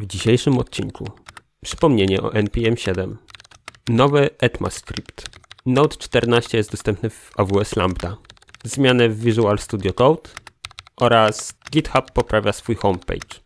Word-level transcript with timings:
W 0.00 0.06
dzisiejszym 0.06 0.58
odcinku 0.58 1.10
przypomnienie 1.64 2.22
o 2.22 2.32
NPM 2.32 2.76
7, 2.76 3.18
nowy 3.88 4.30
ECMAScript, 4.38 5.30
Node 5.66 5.96
14 5.96 6.56
jest 6.56 6.70
dostępny 6.70 7.10
w 7.10 7.30
AWS 7.36 7.76
Lambda, 7.76 8.16
zmiany 8.64 9.08
w 9.08 9.20
Visual 9.20 9.58
Studio 9.58 9.92
Code 9.92 10.30
oraz 10.96 11.54
GitHub 11.70 12.10
poprawia 12.12 12.52
swój 12.52 12.76
homepage. 12.76 13.40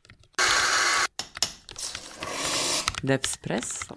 Devspresso. 3.05 3.96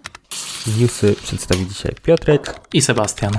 Newsy 0.80 1.16
przedstawi 1.22 1.66
dzisiaj 1.66 1.94
Piotrek 2.02 2.60
i 2.72 2.82
Sebastian. 2.82 3.32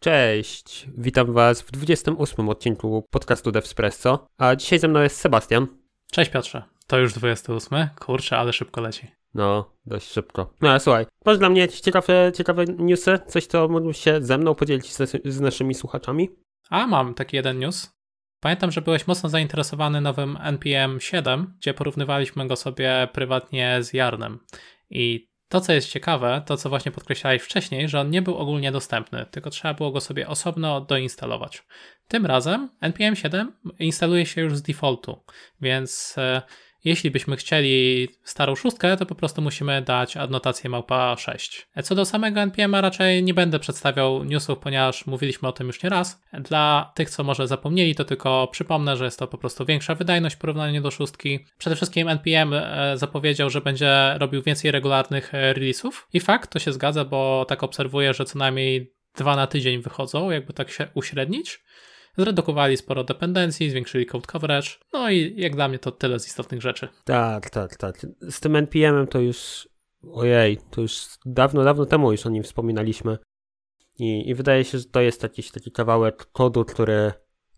Cześć, 0.00 0.86
witam 0.96 1.32
Was 1.32 1.62
w 1.62 1.70
28 1.70 2.48
odcinku 2.48 3.04
podcastu 3.10 3.52
Devspresso, 3.52 4.26
a 4.38 4.56
dzisiaj 4.56 4.78
ze 4.78 4.88
mną 4.88 5.00
jest 5.00 5.16
Sebastian. 5.16 5.66
Cześć 6.10 6.30
Piotrze, 6.30 6.73
to 6.86 6.98
już 6.98 7.14
28, 7.14 7.88
kurczę, 8.00 8.38
ale 8.38 8.52
szybko 8.52 8.80
leci. 8.80 9.08
No, 9.34 9.70
dość 9.86 10.12
szybko. 10.12 10.54
No 10.60 10.70
ale 10.70 10.80
słuchaj, 10.80 11.06
masz 11.24 11.38
dla 11.38 11.50
mnie 11.50 11.68
ciekawe, 11.68 12.32
ciekawe 12.34 12.64
newsy? 12.64 13.18
Coś, 13.26 13.46
co 13.46 13.68
mógłbyś 13.68 13.98
się 13.98 14.18
ze 14.22 14.38
mną 14.38 14.54
podzielić 14.54 14.92
z, 14.92 15.22
z 15.24 15.40
naszymi 15.40 15.74
słuchaczami? 15.74 16.28
A, 16.70 16.86
mam 16.86 17.14
taki 17.14 17.36
jeden 17.36 17.58
news. 17.58 17.94
Pamiętam, 18.40 18.70
że 18.70 18.82
byłeś 18.82 19.06
mocno 19.06 19.28
zainteresowany 19.28 20.00
nowym 20.00 20.38
NPM 20.40 21.00
7, 21.00 21.54
gdzie 21.58 21.74
porównywaliśmy 21.74 22.46
go 22.46 22.56
sobie 22.56 23.08
prywatnie 23.12 23.78
z 23.82 23.92
Jarnem. 23.92 24.38
I 24.90 25.28
to, 25.48 25.60
co 25.60 25.72
jest 25.72 25.88
ciekawe, 25.88 26.42
to 26.46 26.56
co 26.56 26.68
właśnie 26.68 26.92
podkreślałeś 26.92 27.42
wcześniej, 27.42 27.88
że 27.88 28.00
on 28.00 28.10
nie 28.10 28.22
był 28.22 28.36
ogólnie 28.36 28.72
dostępny, 28.72 29.26
tylko 29.30 29.50
trzeba 29.50 29.74
było 29.74 29.90
go 29.90 30.00
sobie 30.00 30.28
osobno 30.28 30.80
doinstalować. 30.80 31.62
Tym 32.08 32.26
razem 32.26 32.70
NPM 32.80 33.16
7 33.16 33.52
instaluje 33.78 34.26
się 34.26 34.40
już 34.40 34.56
z 34.56 34.62
defaultu, 34.62 35.24
więc 35.60 36.14
e, 36.18 36.42
jeśli 36.84 37.10
byśmy 37.10 37.36
chcieli 37.36 38.08
starą 38.22 38.54
szóstkę, 38.54 38.96
to 38.96 39.06
po 39.06 39.14
prostu 39.14 39.42
musimy 39.42 39.82
dać 39.82 40.16
adnotację 40.16 40.70
małpa 40.70 41.16
6. 41.16 41.68
Co 41.82 41.94
do 41.94 42.04
samego 42.04 42.40
NPM 42.40 42.74
raczej 42.74 43.22
nie 43.22 43.34
będę 43.34 43.58
przedstawiał 43.58 44.24
newsów, 44.24 44.58
ponieważ 44.58 45.06
mówiliśmy 45.06 45.48
o 45.48 45.52
tym 45.52 45.66
już 45.66 45.82
nie 45.82 45.90
raz. 45.90 46.22
Dla 46.32 46.92
tych, 46.94 47.10
co 47.10 47.24
może 47.24 47.48
zapomnieli, 47.48 47.94
to 47.94 48.04
tylko 48.04 48.48
przypomnę, 48.52 48.96
że 48.96 49.04
jest 49.04 49.18
to 49.18 49.26
po 49.26 49.38
prostu 49.38 49.64
większa 49.64 49.94
wydajność 49.94 50.36
w 50.36 50.38
porównaniu 50.38 50.82
do 50.82 50.90
szóstki. 50.90 51.46
Przede 51.58 51.76
wszystkim 51.76 52.08
NPM 52.08 52.52
e, 52.54 52.92
zapowiedział, 52.98 53.50
że 53.50 53.60
będzie 53.60 54.14
robił 54.18 54.42
więcej 54.42 54.70
regularnych 54.70 55.34
e, 55.34 55.52
releasów 55.52 56.08
i 56.12 56.20
fakt, 56.20 56.50
to 56.50 56.58
się 56.58 56.72
zgadza, 56.72 57.04
bo 57.04 57.44
tak 57.48 57.62
obserwuję, 57.62 58.14
że 58.14 58.24
co 58.24 58.38
najmniej 58.38 58.94
dwa 59.16 59.36
na 59.36 59.46
tydzień 59.46 59.82
wychodzą, 59.82 60.30
jakby 60.30 60.52
tak 60.52 60.70
się 60.70 60.88
uśrednić 60.94 61.64
zredukowali 62.18 62.76
sporo 62.76 63.04
dependencji, 63.04 63.70
zwiększyli 63.70 64.06
code 64.06 64.26
coverage, 64.26 64.68
no 64.92 65.10
i 65.10 65.34
jak 65.36 65.54
dla 65.54 65.68
mnie 65.68 65.78
to 65.78 65.92
tyle 65.92 66.20
z 66.20 66.26
istotnych 66.26 66.62
rzeczy. 66.62 66.88
Tak, 67.04 67.50
tak, 67.50 67.76
tak. 67.76 68.06
Z 68.30 68.40
tym 68.40 68.56
NPM-em 68.56 69.06
to 69.06 69.20
już, 69.20 69.68
ojej, 70.12 70.58
to 70.70 70.80
już 70.80 71.06
dawno, 71.26 71.64
dawno 71.64 71.86
temu 71.86 72.12
już 72.12 72.26
o 72.26 72.30
nim 72.30 72.42
wspominaliśmy 72.42 73.18
i, 73.98 74.28
i 74.28 74.34
wydaje 74.34 74.64
się, 74.64 74.78
że 74.78 74.84
to 74.84 75.00
jest 75.00 75.22
jakiś 75.22 75.50
taki 75.50 75.70
kawałek 75.70 76.26
kodu, 76.32 76.64
który 76.64 77.12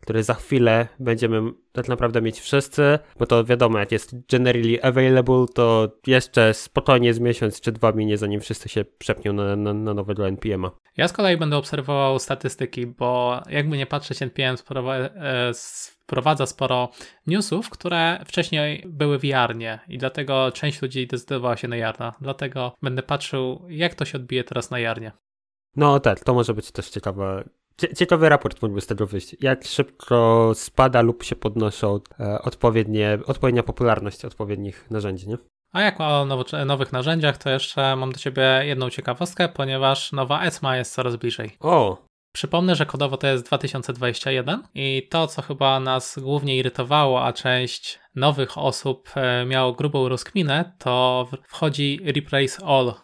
który 0.07 0.23
za 0.23 0.35
chwilę 0.35 0.89
będziemy 1.01 1.53
tak 1.73 1.89
naprawdę 1.89 2.23
mieć 2.23 2.41
wszyscy, 2.41 2.99
bo 3.19 3.27
to 3.27 3.45
wiadomo, 3.45 3.79
jak 3.79 3.93
jest 3.93 4.29
generally 4.29 4.83
available, 4.83 5.47
to 5.55 5.89
jeszcze 6.07 6.55
spokojnie 6.55 7.15
z 7.15 7.21
miesiąc 7.21 7.61
czy 7.61 7.73
dwa 7.73 7.93
minie, 7.93 8.19
zanim 8.19 8.41
wszyscy 8.41 8.69
się 8.69 8.85
przepnią 8.85 9.33
na, 9.33 9.57
na, 9.57 9.75
na 9.75 9.95
nowego 9.95 10.29
NPM-a. 10.29 10.71
Ja 10.97 11.09
z 11.09 11.13
kolei 11.13 11.37
będę 11.37 11.57
obserwował 11.57 12.19
statystyki, 12.19 12.87
bo 12.87 13.41
jakby 13.51 13.77
nie 13.77 13.87
patrzeć, 13.87 14.23
NPM 14.23 14.57
wprowadza 16.03 16.47
sporo 16.47 16.91
newsów, 17.27 17.71
które 17.71 18.25
wcześniej 18.27 18.85
były 18.87 19.19
w 19.19 19.25
Jarnie 19.25 19.79
i 19.89 19.99
dlatego 19.99 20.53
część 20.53 20.83
ludzi 20.83 21.07
decydowała 21.07 21.57
się 21.57 21.69
na 21.69 21.77
Jarna. 21.77 22.15
Dlatego 22.21 22.73
będę 22.83 23.03
patrzył, 23.03 23.67
jak 23.69 23.95
to 23.95 24.05
się 24.05 24.19
odbije 24.19 24.45
teraz 24.45 24.71
na 24.71 24.79
Jarnie. 24.79 25.13
No 25.77 26.01
tak, 26.01 26.21
to 26.21 26.35
może 26.35 26.55
być 26.55 26.73
też 26.73 26.89
ciekawe 26.91 27.45
Ciekawy 27.97 28.29
raport 28.29 28.63
mógłby 28.63 28.81
z 28.81 28.87
tego 28.87 29.07
wyjść. 29.07 29.37
Jak 29.41 29.65
szybko 29.65 30.51
spada 30.55 31.03
lub 31.03 31.23
się 31.23 31.37
podnoszą 31.37 32.01
e, 32.21 32.43
odpowiednie, 32.43 33.19
odpowiednia 33.27 33.63
popularność 33.63 34.25
odpowiednich 34.25 34.91
narzędzi, 34.91 35.29
nie? 35.29 35.37
A 35.73 35.81
jak 35.81 36.01
o 36.01 36.27
nowych 36.67 36.93
narzędziach, 36.93 37.39
to 37.39 37.51
jeszcze 37.51 37.97
mam 37.97 38.13
do 38.13 38.19
Ciebie 38.19 38.61
jedną 38.63 38.91
ciekawostkę, 38.91 39.49
ponieważ 39.49 40.13
nowa 40.13 40.43
ESMA 40.43 40.77
jest 40.77 40.95
coraz 40.95 41.17
bliżej. 41.17 41.57
O! 41.61 42.07
Przypomnę, 42.33 42.75
że 42.75 42.87
kodowo 42.87 43.17
to 43.17 43.27
jest 43.27 43.45
2021 43.45 44.63
i 44.75 45.09
to, 45.11 45.27
co 45.27 45.43
chyba 45.43 45.81
nas 45.81 46.19
głównie 46.19 46.57
irytowało, 46.57 47.25
a 47.25 47.33
część 47.33 47.99
nowych 48.15 48.59
osób 48.59 49.11
e, 49.15 49.45
miało 49.47 49.73
grubą 49.73 50.09
rozkminę, 50.09 50.73
to 50.79 51.27
wchodzi 51.49 52.01
Replace 52.05 52.65
All 52.65 52.95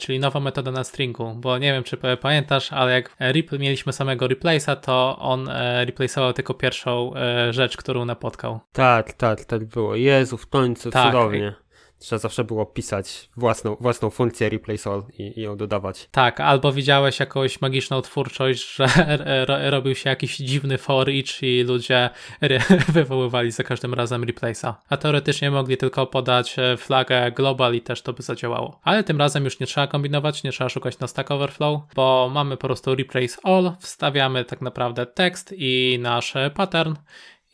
czyli 0.00 0.18
nowa 0.18 0.40
metoda 0.40 0.70
na 0.70 0.84
stringu, 0.84 1.34
bo 1.34 1.58
nie 1.58 1.72
wiem, 1.72 1.84
czy 1.84 1.96
pamiętasz, 2.20 2.72
ale 2.72 2.92
jak 2.92 3.16
mieliśmy 3.58 3.92
samego 3.92 4.26
replace'a, 4.26 4.76
to 4.76 5.18
on 5.18 5.48
e, 5.48 5.86
replace'ował 5.86 6.32
tylko 6.32 6.54
pierwszą 6.54 7.14
e, 7.14 7.52
rzecz, 7.52 7.76
którą 7.76 8.04
napotkał. 8.04 8.60
Tak, 8.72 9.12
tak, 9.12 9.44
tak 9.44 9.64
było. 9.64 9.96
Jezu, 9.96 10.36
w 10.36 10.46
końcu, 10.46 10.90
tak. 10.90 11.06
cudownie. 11.06 11.54
Trzeba 12.02 12.18
zawsze 12.18 12.44
było 12.44 12.66
pisać 12.66 13.28
własną, 13.36 13.76
własną 13.80 14.10
funkcję 14.10 14.48
replace 14.48 14.90
all 14.90 15.02
i, 15.18 15.40
i 15.40 15.42
ją 15.42 15.56
dodawać. 15.56 16.08
Tak, 16.10 16.40
albo 16.40 16.72
widziałeś 16.72 17.20
jakąś 17.20 17.60
magiczną 17.60 18.02
twórczość, 18.02 18.74
że 18.76 18.86
robił 19.70 19.94
się 19.94 20.10
jakiś 20.10 20.36
dziwny 20.36 20.78
for 20.78 21.10
each 21.10 21.42
i 21.42 21.62
ludzie 21.62 22.10
wywoływali 22.88 23.50
za 23.50 23.62
każdym 23.62 23.94
razem 23.94 24.22
replace'a. 24.22 24.74
A 24.88 24.96
teoretycznie 24.96 25.50
mogli 25.50 25.76
tylko 25.76 26.06
podać 26.06 26.58
e, 26.58 26.76
flagę 26.76 27.32
global 27.32 27.74
i 27.74 27.80
też 27.80 28.02
to 28.02 28.12
by 28.12 28.22
zadziałało. 28.22 28.80
Ale 28.82 29.04
tym 29.04 29.18
razem 29.18 29.44
już 29.44 29.60
nie 29.60 29.66
trzeba 29.66 29.86
kombinować, 29.86 30.42
nie 30.42 30.52
trzeba 30.52 30.68
szukać 30.68 30.98
na 30.98 31.06
Stack 31.06 31.30
Overflow, 31.30 31.80
bo 31.94 32.30
mamy 32.34 32.56
po 32.56 32.66
prostu 32.66 32.94
replace 32.94 33.36
all, 33.42 33.72
wstawiamy 33.80 34.44
tak 34.44 34.60
naprawdę 34.60 35.06
tekst 35.06 35.54
i 35.56 35.98
nasz 36.00 36.34
pattern 36.54 36.94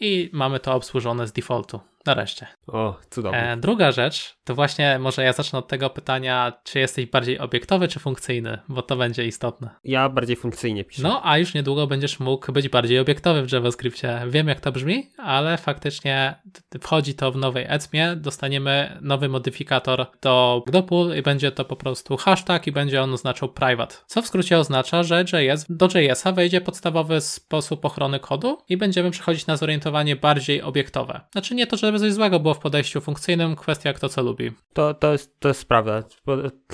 i 0.01 0.31
mamy 0.33 0.61
to 0.61 0.75
obsłużone 0.75 1.27
z 1.27 1.33
defaultu. 1.33 1.81
Nareszcie. 2.07 2.47
O, 2.67 2.97
cudownie. 3.11 3.53
E, 3.53 3.57
druga 3.57 3.93
rzecz, 3.93 4.37
to 4.45 4.55
właśnie 4.55 4.99
może 4.99 5.23
ja 5.23 5.33
zacznę 5.33 5.59
od 5.59 5.69
tego 5.69 5.91
pytania, 5.91 6.53
czy 6.65 6.79
jesteś 6.79 7.07
bardziej 7.07 7.39
obiektowy 7.39 7.89
czy 7.89 8.01
funkcyjny, 8.01 8.59
bo 8.69 8.83
to 8.83 8.97
będzie 8.97 9.27
istotne. 9.27 9.71
Ja 9.85 10.09
bardziej 10.09 10.37
funkcyjnie 10.37 10.85
piszę. 10.85 11.03
No, 11.03 11.21
a 11.25 11.39
już 11.39 11.55
niedługo 11.55 11.87
będziesz 11.87 12.21
mógł 12.21 12.53
być 12.53 12.69
bardziej 12.69 12.99
obiektowy 12.99 13.43
w 13.43 13.53
JavaScriptie. 13.53 14.21
Wiem 14.29 14.49
jak 14.49 14.61
to 14.61 14.73
brzmi, 14.73 15.11
ale 15.17 15.59
faktycznie 15.59 16.35
wchodzi 16.81 17.15
to 17.15 17.33
w 17.33 17.37
nowej 17.37 17.67
ECMie, 17.69 18.17
dostaniemy 18.17 18.99
nowy 19.01 19.29
modyfikator 19.29 20.07
do 20.23 20.63
Gdopool 20.67 21.17
i 21.17 21.23
będzie 21.23 21.53
to 21.53 21.65
po 21.65 21.77
prostu 21.77 22.17
hashtag 22.17 22.67
i 22.67 22.73
będzie 22.73 23.03
on 23.03 23.15
oznaczał 23.15 23.49
private. 23.49 23.97
Co 24.07 24.23
w 24.23 24.27
skrócie 24.27 24.59
oznacza, 24.59 25.03
że 25.03 25.25
JS, 25.33 25.67
do 25.69 25.89
JS-a 25.95 26.33
wejdzie 26.33 26.61
podstawowy 26.61 27.21
sposób 27.21 27.85
ochrony 27.85 28.21
kodu 28.21 28.59
i 28.69 28.77
będziemy 28.77 29.11
przechodzić 29.11 29.47
na 29.47 29.57
zorientowanie 29.57 30.17
bardziej 30.17 30.63
obiektowe. 30.63 31.21
Znaczy 31.33 31.55
nie 31.55 31.67
to, 31.67 31.77
żeby 31.89 31.99
coś 31.99 32.13
złego 32.13 32.41
było 32.41 32.55
w 32.55 32.59
podejściu 32.59 33.01
funkcyjnym, 33.01 33.57
kwestia 33.57 33.93
kto 33.93 34.09
co 34.09 34.23
lubi. 34.23 34.53
To, 34.73 34.95
to, 34.95 35.13
jest, 35.13 35.41
to 35.41 35.49
jest 35.49 35.69
prawda. 35.69 36.03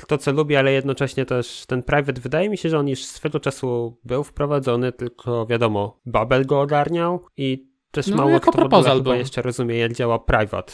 To, 0.08 0.18
co 0.18 0.32
lubi, 0.32 0.56
ale 0.56 0.72
jednocześnie 0.72 1.26
też 1.26 1.64
ten 1.66 1.82
private, 1.82 2.20
wydaje 2.20 2.48
mi 2.50 2.58
się, 2.58 2.68
że 2.68 2.78
on 2.78 2.88
już 2.88 3.04
swego 3.04 3.40
czasu 3.40 3.98
był 4.04 4.24
wprowadzony, 4.24 4.92
tylko 4.92 5.46
wiadomo, 5.46 6.00
Babel 6.06 6.46
go 6.46 6.60
ogarniał 6.60 7.26
i 7.36 7.68
też 7.90 8.06
no, 8.06 8.16
mało 8.16 8.40
kto 8.40 8.68
chyba 8.92 9.16
jeszcze 9.16 9.42
rozumie, 9.42 9.76
jak 9.76 9.92
działa 9.92 10.18
private. 10.18 10.72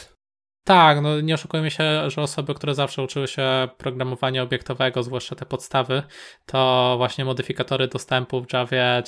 Tak, 0.63 1.01
no 1.01 1.21
nie 1.21 1.33
oszukujmy 1.33 1.71
się, 1.71 2.09
że 2.09 2.21
osoby, 2.21 2.53
które 2.53 2.75
zawsze 2.75 3.03
uczyły 3.03 3.27
się 3.27 3.67
programowania 3.77 4.43
obiektowego, 4.43 5.03
zwłaszcza 5.03 5.35
te 5.35 5.45
podstawy, 5.45 6.03
to 6.45 6.93
właśnie 6.97 7.25
modyfikatory 7.25 7.87
dostępu 7.87 8.45
w 8.45 8.53
Javie, 8.53 9.03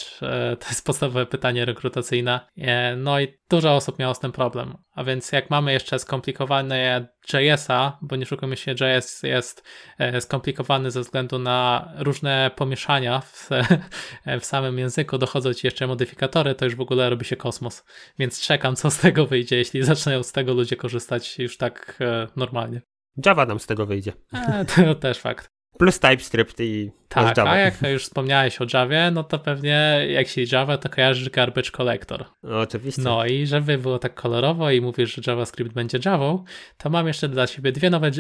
to 0.60 0.68
jest 0.70 0.86
podstawowe 0.86 1.26
pytanie 1.26 1.66
rekrutacyjne. 1.66 2.40
E, 2.58 2.96
no 2.96 3.20
i 3.20 3.28
dużo 3.54 3.76
osób 3.76 4.00
miało 4.00 4.14
z 4.14 4.20
tym 4.20 4.32
problem. 4.32 4.78
A 4.96 5.04
więc 5.04 5.32
jak 5.32 5.50
mamy 5.50 5.74
jeszcze 5.74 6.00
skomplikowane 6.00 7.08
JS-a, 7.34 7.98
bo 8.02 8.16
nie 8.16 8.26
szukamy 8.26 8.58
się, 8.58 8.72
JS 8.72 9.24
jest 9.24 9.64
e, 9.98 10.22
skomplikowany 10.22 10.92
ze 10.92 11.02
względu 11.02 11.40
na 11.40 11.90
różne 11.98 12.52
pomieszania 12.56 13.20
w, 13.20 13.50
w 14.42 14.46
samym 14.46 14.80
języku, 14.80 15.18
dochodzą 15.18 15.54
ci 15.54 15.68
jeszcze 15.68 15.88
modyfikatory, 15.88 16.56
to 16.56 16.66
już 16.66 16.76
w 16.76 16.82
ogóle 16.82 17.10
robi 17.10 17.26
się 17.26 17.36
kosmos. 17.36 17.84
Więc 18.20 18.42
czekam, 18.42 18.76
co 18.76 18.92
z 18.92 18.98
tego 18.98 19.26
wyjdzie, 19.26 19.58
jeśli 19.58 19.84
zaczną 19.94 20.24
z 20.24 20.32
tego 20.32 20.54
ludzie 20.54 20.76
korzystać 20.76 21.40
już 21.40 21.58
tak 21.58 21.98
e, 22.02 22.28
normalnie. 22.36 22.82
Java 23.26 23.46
nam 23.46 23.60
z 23.60 23.66
tego 23.66 23.86
wyjdzie. 23.86 24.14
E, 24.34 24.66
to 24.66 24.96
też 25.06 25.18
fakt. 25.18 25.53
Plus 25.78 26.00
TypeScript 26.00 26.60
i 26.60 26.92
tak, 27.10 27.38
Java. 27.38 27.52
a 27.52 27.58
jak 27.58 27.82
już 27.82 28.04
wspomniałeś 28.04 28.62
o 28.62 28.66
Javie, 28.74 29.12
no 29.12 29.24
to 29.24 29.40
pewnie 29.40 30.08
jak 30.10 30.28
się 30.28 30.42
Java, 30.52 30.78
to 30.78 30.90
kojarzysz 30.90 31.30
Garbage 31.30 31.72
Collector. 31.72 32.26
No, 32.44 32.60
oczywiście. 32.60 33.02
No 33.02 33.26
i 33.26 33.48
żeby 33.48 33.78
było 33.78 34.00
tak 34.00 34.14
kolorowo 34.14 34.72
i 34.72 34.82
mówisz, 34.82 35.16
że 35.16 35.22
JavaScript 35.28 35.74
będzie 35.74 36.00
Javą, 36.06 36.44
to 36.78 36.90
mam 36.90 37.08
jeszcze 37.08 37.30
dla 37.30 37.48
Ciebie 37.48 37.72
dwie 37.72 37.90
nowe 37.90 38.12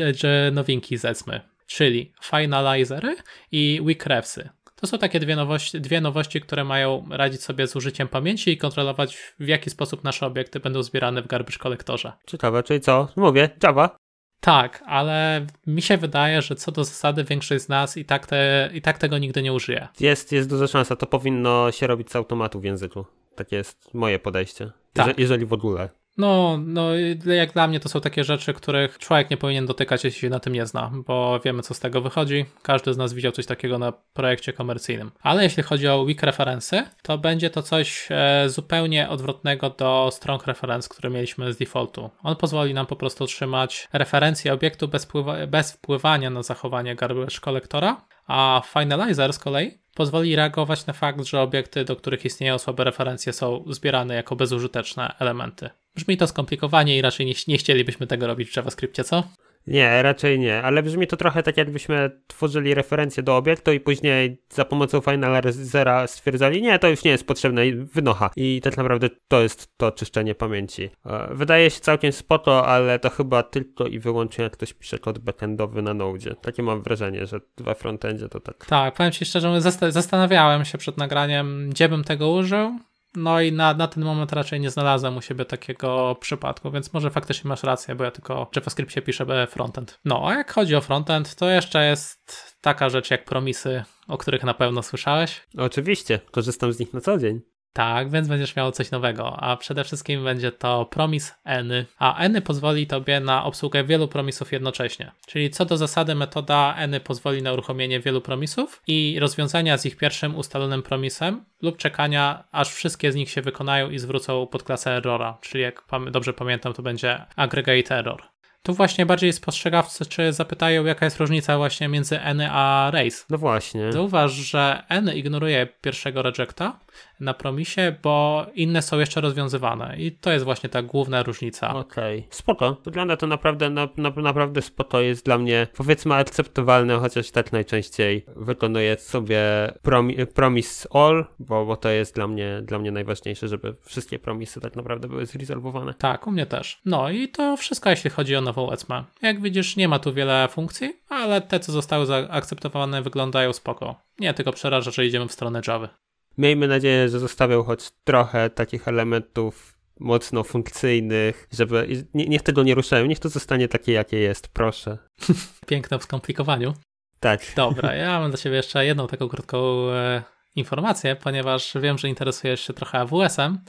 nowinki 0.51 0.97
z 0.97 1.05
ECMY, 1.05 1.41
czyli 1.67 2.13
Finalizery 2.23 3.15
i 3.51 3.81
Weakrefsy. 3.85 4.49
To 4.75 4.87
są 4.87 4.97
takie 4.97 5.19
dwie 5.19 5.35
nowości, 5.35 5.81
dwie 5.81 6.01
nowości, 6.01 6.41
które 6.41 6.63
mają 6.63 7.05
radzić 7.09 7.43
sobie 7.43 7.67
z 7.67 7.75
użyciem 7.75 8.07
pamięci 8.07 8.51
i 8.51 8.57
kontrolować 8.57 9.17
w 9.39 9.47
jaki 9.47 9.69
sposób 9.69 10.03
nasze 10.03 10.25
obiekty 10.25 10.59
będą 10.59 10.83
zbierane 10.83 11.21
w 11.21 11.27
garbage 11.27 11.57
kolektorze. 11.57 12.11
Ciekawe, 12.27 12.63
czyli 12.63 12.81
co? 12.81 13.07
Mówię, 13.15 13.49
Java. 13.63 13.95
Tak, 14.43 14.83
ale 14.85 15.45
mi 15.67 15.81
się 15.81 15.97
wydaje, 15.97 16.41
że 16.41 16.55
co 16.55 16.71
do 16.71 16.83
zasady 16.83 17.23
większość 17.23 17.63
z 17.63 17.69
nas 17.69 17.97
i 17.97 18.05
tak, 18.05 18.25
te, 18.25 18.69
i 18.73 18.81
tak 18.81 18.97
tego 18.97 19.17
nigdy 19.17 19.41
nie 19.41 19.53
użyje. 19.53 19.87
Jest, 19.99 20.31
jest 20.31 20.49
duża 20.49 20.67
szansa, 20.67 20.95
to 20.95 21.05
powinno 21.05 21.71
się 21.71 21.87
robić 21.87 22.11
z 22.11 22.15
automatu 22.15 22.59
w 22.59 22.63
języku. 22.63 23.05
Takie 23.35 23.55
jest 23.55 23.93
moje 23.93 24.19
podejście. 24.19 24.71
Tak. 24.93 25.19
Jeżeli 25.19 25.45
w 25.45 25.53
ogóle. 25.53 25.89
No, 26.17 26.59
no, 26.65 26.89
jak 27.25 27.53
dla 27.53 27.67
mnie 27.67 27.79
to 27.79 27.89
są 27.89 28.01
takie 28.01 28.23
rzeczy, 28.23 28.53
których 28.53 28.97
człowiek 28.97 29.29
nie 29.29 29.37
powinien 29.37 29.65
dotykać, 29.65 30.03
jeśli 30.03 30.21
się 30.21 30.29
na 30.29 30.39
tym 30.39 30.53
nie 30.53 30.65
zna, 30.65 30.91
bo 31.07 31.39
wiemy, 31.45 31.61
co 31.61 31.73
z 31.73 31.79
tego 31.79 32.01
wychodzi. 32.01 32.45
Każdy 32.61 32.93
z 32.93 32.97
nas 32.97 33.13
widział 33.13 33.31
coś 33.31 33.45
takiego 33.45 33.79
na 33.79 33.91
projekcie 33.91 34.53
komercyjnym. 34.53 35.11
Ale 35.21 35.43
jeśli 35.43 35.63
chodzi 35.63 35.87
o 35.87 36.01
weak 36.01 36.23
referency, 36.23 36.83
to 37.01 37.17
będzie 37.17 37.49
to 37.49 37.61
coś 37.61 38.07
e, 38.11 38.49
zupełnie 38.49 39.09
odwrotnego 39.09 39.69
do 39.69 40.09
strong 40.11 40.47
reference, 40.47 40.89
które 40.89 41.09
mieliśmy 41.09 41.53
z 41.53 41.57
defaultu. 41.57 42.09
On 42.23 42.35
pozwoli 42.35 42.73
nam 42.73 42.85
po 42.85 42.95
prostu 42.95 43.23
otrzymać 43.23 43.87
referencję 43.93 44.53
obiektu 44.53 44.87
bez, 44.87 45.07
bez 45.47 45.71
wpływania 45.71 46.29
na 46.29 46.43
zachowanie 46.43 46.95
garbage 46.95 47.39
kolektora, 47.41 48.05
a 48.27 48.61
finalizer 48.73 49.33
z 49.33 49.39
kolei 49.39 49.83
pozwoli 49.95 50.35
reagować 50.35 50.85
na 50.85 50.93
fakt, 50.93 51.23
że 51.25 51.41
obiekty, 51.41 51.85
do 51.85 51.95
których 51.95 52.25
istnieją 52.25 52.57
słabe 52.57 52.83
referencje, 52.83 53.33
są 53.33 53.63
zbierane 53.69 54.15
jako 54.15 54.35
bezużyteczne 54.35 55.15
elementy. 55.19 55.69
Brzmi 55.95 56.17
to 56.17 56.27
skomplikowanie 56.27 56.97
i 56.97 57.01
raczej 57.01 57.25
nie, 57.25 57.33
nie 57.47 57.57
chcielibyśmy 57.57 58.07
tego 58.07 58.27
robić 58.27 58.49
w 58.49 58.55
JavaScriptie, 58.55 59.03
co? 59.03 59.23
Nie, 59.67 60.01
raczej 60.03 60.39
nie, 60.39 60.61
ale 60.61 60.83
brzmi 60.83 61.07
to 61.07 61.17
trochę 61.17 61.43
tak, 61.43 61.57
jakbyśmy 61.57 62.11
tworzyli 62.27 62.73
referencję 62.73 63.23
do 63.23 63.37
obiektu 63.37 63.71
i 63.71 63.79
później 63.79 64.41
za 64.49 64.65
pomocą 64.65 65.01
finalizera 65.01 66.07
stwierdzali, 66.07 66.61
nie, 66.61 66.79
to 66.79 66.89
już 66.89 67.03
nie 67.03 67.11
jest 67.11 67.27
potrzebne 67.27 67.67
i 67.67 67.75
wynocha. 67.75 68.29
I 68.35 68.61
tak 68.63 68.77
naprawdę 68.77 69.09
to 69.27 69.41
jest 69.41 69.77
to 69.77 69.91
czyszczenie 69.91 70.35
pamięci. 70.35 70.89
E, 71.05 71.27
wydaje 71.31 71.69
się 71.69 71.79
całkiem 71.79 72.11
spoko, 72.11 72.67
ale 72.67 72.99
to 72.99 73.09
chyba 73.09 73.43
tylko 73.43 73.87
i 73.87 73.99
wyłącznie 73.99 74.43
jak 74.43 74.53
ktoś 74.53 74.73
pisze 74.73 74.99
kod 74.99 75.19
backendowy 75.19 75.81
na 75.81 75.93
Node. 75.93 76.35
Takie 76.41 76.63
mam 76.63 76.83
wrażenie, 76.83 77.25
że 77.25 77.39
we 77.57 77.75
frontendzie 77.75 78.29
to 78.29 78.39
tak. 78.39 78.65
Tak, 78.65 78.93
powiem 78.93 79.11
Ci 79.11 79.25
szczerze, 79.25 79.61
zastanawiałem 79.89 80.65
się 80.65 80.77
przed 80.77 80.97
nagraniem, 80.97 81.69
gdzie 81.69 81.89
bym 81.89 82.03
tego 82.03 82.31
użył. 82.31 82.79
No 83.15 83.41
i 83.41 83.51
na, 83.51 83.73
na 83.73 83.87
ten 83.87 84.03
moment 84.03 84.33
raczej 84.33 84.59
nie 84.59 84.69
znalazłem 84.69 85.17
u 85.17 85.21
siebie 85.21 85.45
takiego 85.45 86.15
przypadku, 86.19 86.71
więc 86.71 86.93
może 86.93 87.09
faktycznie 87.09 87.47
masz 87.47 87.63
rację, 87.63 87.95
bo 87.95 88.03
ja 88.03 88.11
tylko 88.11 88.45
w 88.51 88.55
JavaScriptie 88.55 89.01
piszę 89.01 89.47
frontend. 89.47 89.99
No, 90.05 90.27
a 90.27 90.33
jak 90.33 90.51
chodzi 90.51 90.75
o 90.75 90.81
frontend, 90.81 91.35
to 91.35 91.49
jeszcze 91.49 91.85
jest 91.85 92.57
taka 92.61 92.89
rzecz 92.89 93.11
jak 93.11 93.25
promisy, 93.25 93.83
o 94.07 94.17
których 94.17 94.43
na 94.43 94.53
pewno 94.53 94.83
słyszałeś. 94.83 95.47
Oczywiście, 95.57 96.19
korzystam 96.31 96.73
z 96.73 96.79
nich 96.79 96.93
na 96.93 97.01
co 97.01 97.17
dzień. 97.17 97.52
Tak, 97.73 98.09
więc 98.09 98.27
będziesz 98.27 98.55
miał 98.55 98.71
coś 98.71 98.91
nowego, 98.91 99.37
a 99.39 99.57
przede 99.57 99.83
wszystkim 99.83 100.23
będzie 100.23 100.51
to 100.51 100.85
promis 100.85 101.33
N, 101.45 101.71
a 101.99 102.17
N 102.17 102.41
pozwoli 102.41 102.87
tobie 102.87 103.19
na 103.19 103.43
obsługę 103.43 103.83
wielu 103.83 104.07
promisów 104.07 104.51
jednocześnie. 104.51 105.11
Czyli 105.27 105.49
co 105.49 105.65
do 105.65 105.77
zasady 105.77 106.15
metoda 106.15 106.75
N 106.77 106.99
pozwoli 107.03 107.41
na 107.41 107.53
uruchomienie 107.53 107.99
wielu 107.99 108.21
promisów 108.21 108.81
i 108.87 109.17
rozwiązania 109.19 109.77
z 109.77 109.85
ich 109.85 109.97
pierwszym 109.97 110.35
ustalonym 110.35 110.83
promisem 110.83 111.45
lub 111.61 111.77
czekania 111.77 112.43
aż 112.51 112.73
wszystkie 112.73 113.11
z 113.11 113.15
nich 113.15 113.29
się 113.29 113.41
wykonają 113.41 113.89
i 113.89 113.99
zwrócą 113.99 114.47
pod 114.47 114.63
klasę 114.63 114.91
errora, 114.91 115.37
czyli 115.41 115.63
jak 115.63 115.83
dobrze 116.11 116.33
pamiętam 116.33 116.73
to 116.73 116.81
będzie 116.81 117.25
aggregate 117.35 117.95
error. 117.97 118.33
Tu 118.63 118.73
właśnie 118.73 119.05
bardziej 119.05 119.33
spostrzegawcy 119.33 120.05
czy 120.05 120.33
zapytają, 120.33 120.85
jaka 120.85 121.05
jest 121.05 121.19
różnica 121.19 121.57
właśnie 121.57 121.87
między 121.87 122.21
N 122.21 122.41
a 122.41 122.91
race. 122.93 123.25
No 123.29 123.37
właśnie. 123.37 123.91
Zauważ, 123.91 124.31
że 124.31 124.83
N 124.89 125.11
ignoruje 125.15 125.67
pierwszego 125.81 126.21
rejecta, 126.21 126.79
na 127.19 127.33
promisie, 127.33 127.95
bo 128.03 128.45
inne 128.55 128.81
są 128.81 128.99
jeszcze 128.99 129.21
rozwiązywane 129.21 129.95
i 129.97 130.11
to 130.11 130.31
jest 130.31 130.45
właśnie 130.45 130.69
ta 130.69 130.81
główna 130.81 131.23
różnica. 131.23 131.75
Okej, 131.75 132.19
okay. 132.19 132.29
spoko. 132.29 132.77
Wygląda 132.85 133.17
to 133.17 133.27
naprawdę, 133.27 133.69
na, 133.69 133.89
na, 133.97 134.09
naprawdę 134.09 134.61
spoko. 134.61 135.01
Jest 135.01 135.25
dla 135.25 135.37
mnie 135.37 135.67
powiedzmy 135.77 136.15
akceptowalne, 136.15 136.97
chociaż 136.97 137.31
tak 137.31 137.51
najczęściej 137.51 138.25
wykonuję 138.35 138.97
sobie 138.97 139.41
promi, 139.81 140.15
promise 140.33 140.87
all, 140.93 141.25
bo, 141.39 141.65
bo 141.65 141.77
to 141.77 141.89
jest 141.89 142.15
dla 142.15 142.27
mnie, 142.27 142.61
dla 142.63 142.79
mnie 142.79 142.91
najważniejsze, 142.91 143.47
żeby 143.47 143.75
wszystkie 143.81 144.19
promisy 144.19 144.61
tak 144.61 144.75
naprawdę 144.75 145.07
były 145.07 145.25
zresolwowane. 145.25 145.93
Tak, 145.93 146.27
u 146.27 146.31
mnie 146.31 146.45
też. 146.45 146.81
No 146.85 147.09
i 147.09 147.29
to 147.29 147.57
wszystko 147.57 147.89
jeśli 147.89 148.09
chodzi 148.09 148.35
o 148.35 148.41
nową 148.41 148.71
ECMA. 148.71 149.05
Jak 149.21 149.41
widzisz, 149.41 149.75
nie 149.75 149.87
ma 149.87 149.99
tu 149.99 150.13
wiele 150.13 150.47
funkcji, 150.47 150.93
ale 151.09 151.41
te, 151.41 151.59
co 151.59 151.71
zostały 151.71 152.05
zaakceptowane 152.05 153.01
wyglądają 153.01 153.53
spoko. 153.53 153.95
Nie 154.19 154.33
tylko 154.33 154.51
przeraża, 154.51 154.91
że 154.91 155.05
idziemy 155.05 155.27
w 155.27 155.31
stronę 155.31 155.61
Java. 155.67 155.89
Miejmy 156.37 156.67
nadzieję, 156.67 157.09
że 157.09 157.19
zostawią 157.19 157.63
choć 157.63 157.91
trochę 158.03 158.49
takich 158.49 158.87
elementów 158.87 159.77
mocno 159.99 160.43
funkcyjnych, 160.43 161.47
żeby 161.51 162.05
nie, 162.13 162.25
niech 162.25 162.41
tego 162.41 162.63
nie 162.63 162.75
ruszają, 162.75 163.05
niech 163.05 163.19
to 163.19 163.29
zostanie 163.29 163.67
takie, 163.67 163.91
jakie 163.91 164.19
jest, 164.19 164.47
proszę. 164.47 164.97
Piękne 165.67 165.99
w 165.99 166.03
skomplikowaniu. 166.03 166.73
Tak. 167.19 167.41
Dobra, 167.55 167.95
ja 168.03 168.19
mam 168.19 168.31
dla 168.31 168.37
ciebie 168.37 168.55
jeszcze 168.55 168.85
jedną 168.85 169.07
taką 169.07 169.29
krótką 169.29 169.89
e, 169.89 170.23
informację, 170.55 171.15
ponieważ 171.15 171.73
wiem, 171.81 171.97
że 171.97 172.09
interesujesz 172.09 172.67
się 172.67 172.73
trochę 172.73 172.99
AWS-em 172.99 173.59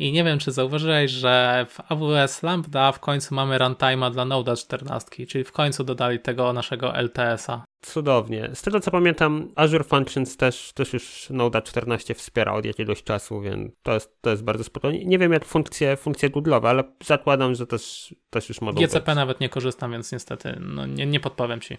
i 0.00 0.12
nie 0.12 0.24
wiem, 0.24 0.38
czy 0.38 0.52
zauważyłeś, 0.52 1.10
że 1.10 1.66
w 1.68 1.92
AWS 1.92 2.42
Lambda 2.42 2.92
w 2.92 3.00
końcu 3.00 3.34
mamy 3.34 3.58
runtime'a 3.58 4.12
dla 4.12 4.24
Node 4.24 4.56
14, 4.56 5.26
czyli 5.26 5.44
w 5.44 5.52
końcu 5.52 5.84
dodali 5.84 6.20
tego 6.20 6.52
naszego 6.52 6.94
LTS-a. 6.96 7.64
Cudownie. 7.82 8.50
Z 8.54 8.62
tego 8.62 8.80
co 8.80 8.90
pamiętam, 8.90 9.52
Azure 9.56 9.84
Functions 9.84 10.36
też, 10.36 10.72
też 10.72 10.92
już 10.92 11.30
Node 11.30 11.62
14 11.62 12.14
wspiera 12.14 12.52
od 12.52 12.64
jakiegoś 12.64 13.02
czasu, 13.02 13.40
więc 13.40 13.72
to 13.82 13.94
jest, 13.94 14.22
to 14.22 14.30
jest 14.30 14.44
bardzo 14.44 14.64
spokojnie. 14.64 15.04
Nie 15.04 15.18
wiem 15.18 15.32
jak 15.32 15.44
funkcje, 15.44 15.96
funkcje 15.96 16.30
Google'owe, 16.30 16.68
ale 16.68 16.84
zakładam, 17.04 17.54
że 17.54 17.66
też, 17.66 18.14
też 18.30 18.48
już 18.48 18.60
mogą 18.60 18.80
GCP 18.80 19.06
być. 19.06 19.16
nawet 19.16 19.40
nie 19.40 19.48
korzystam, 19.48 19.92
więc 19.92 20.12
niestety 20.12 20.56
no, 20.60 20.86
nie, 20.86 21.06
nie 21.06 21.20
podpowiem 21.20 21.60
Ci. 21.60 21.78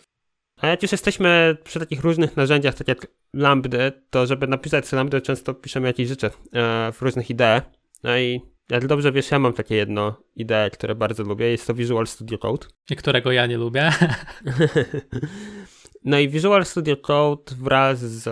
A 0.62 0.68
jak 0.68 0.82
już 0.82 0.92
jesteśmy 0.92 1.58
przy 1.64 1.80
takich 1.80 2.02
różnych 2.02 2.38
narzędziach, 2.38 2.76
tak 2.76 2.88
jak 2.88 3.08
Lambda, 3.34 3.78
to 4.10 4.26
żeby 4.26 4.48
napisać 4.48 4.92
Lambda 4.92 5.22
często 5.22 5.54
piszemy 5.54 5.88
jakieś 5.88 6.08
rzeczy 6.08 6.28
e, 6.54 6.92
w 6.92 7.02
różnych 7.02 7.30
ideach. 7.30 7.81
No 8.04 8.18
i 8.18 8.42
jak 8.72 8.88
dobrze 8.88 9.12
wiesz, 9.12 9.32
ja 9.32 9.40
mam 9.40 9.54
takie 9.54 9.76
jedno 9.76 10.16
ideę, 10.36 10.70
które 10.70 10.96
bardzo 10.96 11.24
lubię, 11.24 11.46
jest 11.46 11.68
to 11.68 11.74
Visual 11.74 12.08
Studio 12.08 12.38
Code. 12.38 12.68
I 12.92 12.96
którego 12.96 13.32
ja 13.32 13.46
nie 13.46 13.58
lubię. 13.58 13.92
no 16.06 16.20
i 16.20 16.30
Visual 16.30 16.66
Studio 16.66 16.98
Code 16.98 17.56
wraz 17.60 18.00
z 18.00 18.30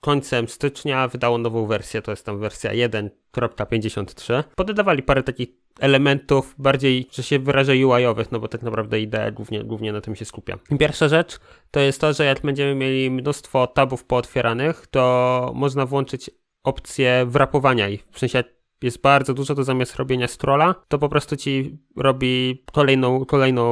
końcem 0.00 0.48
stycznia 0.48 1.08
wydało 1.08 1.38
nową 1.38 1.66
wersję, 1.66 2.02
to 2.02 2.12
jest 2.12 2.26
tam 2.26 2.38
wersja 2.38 2.70
1.53. 2.70 4.44
Podedawali 4.56 5.02
parę 5.02 5.22
takich 5.22 5.48
elementów 5.80 6.54
bardziej, 6.58 7.08
że 7.12 7.22
się 7.22 7.38
wyrażę 7.38 7.72
UI-owych, 7.72 8.32
no 8.32 8.40
bo 8.40 8.48
tak 8.48 8.62
naprawdę 8.62 9.00
idea 9.00 9.30
głównie, 9.30 9.64
głównie 9.64 9.92
na 9.92 10.00
tym 10.00 10.16
się 10.16 10.24
skupia. 10.24 10.58
Pierwsza 10.78 11.08
rzecz 11.08 11.38
to 11.70 11.80
jest 11.80 12.00
to, 12.00 12.12
że 12.12 12.24
jak 12.24 12.42
będziemy 12.42 12.74
mieli 12.74 13.10
mnóstwo 13.10 13.66
tabów 13.66 14.04
pootwieranych, 14.04 14.86
to 14.86 15.52
można 15.54 15.86
włączyć 15.86 16.30
opcję 16.64 17.26
wrapowania 17.26 17.88
ich, 17.88 18.06
w 18.12 18.18
sensie 18.18 18.44
jest 18.82 19.00
bardzo 19.00 19.34
dużo, 19.34 19.54
to 19.54 19.64
zamiast 19.64 19.96
robienia 19.96 20.28
scrolla, 20.28 20.74
to 20.88 20.98
po 20.98 21.08
prostu 21.08 21.36
ci 21.36 21.78
robi 21.96 22.62
kolejną, 22.72 23.24
kolejną, 23.24 23.66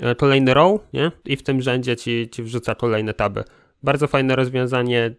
e, 0.00 0.14
kolejny 0.14 0.54
row, 0.54 0.80
nie? 0.92 1.12
I 1.24 1.36
w 1.36 1.42
tym 1.42 1.62
rzędzie 1.62 1.96
ci, 1.96 2.28
ci 2.32 2.42
wrzuca 2.42 2.74
kolejne 2.74 3.14
taby. 3.14 3.44
Bardzo 3.82 4.06
fajne 4.06 4.36
rozwiązanie. 4.36 5.14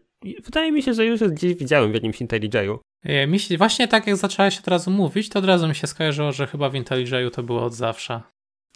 Wydaje 0.46 0.72
mi 0.72 0.84
się, 0.84 0.94
że 0.94 1.06
już 1.06 1.20
gdzieś 1.20 1.56
widziałem 1.56 1.92
w 1.92 1.94
jakimś 1.94 2.22
IntelliJ'u. 2.22 2.78
E, 3.04 3.58
właśnie 3.58 3.88
tak 3.88 4.08
jak 4.08 4.16
zaczęłaś 4.16 4.60
od 4.60 4.68
razu 4.68 4.92
mówić, 4.92 5.30
to 5.30 5.40
od 5.40 5.46
razu 5.46 5.68
mi 5.68 5.76
się 5.76 5.88
skojarzyło, 5.88 6.32
że 6.32 6.48
chyba 6.48 6.70
w 6.70 6.74
IntelliJ'u 6.74 7.32
to 7.32 7.44
było 7.44 7.64
od 7.64 7.74
zawsze. 7.74 8.22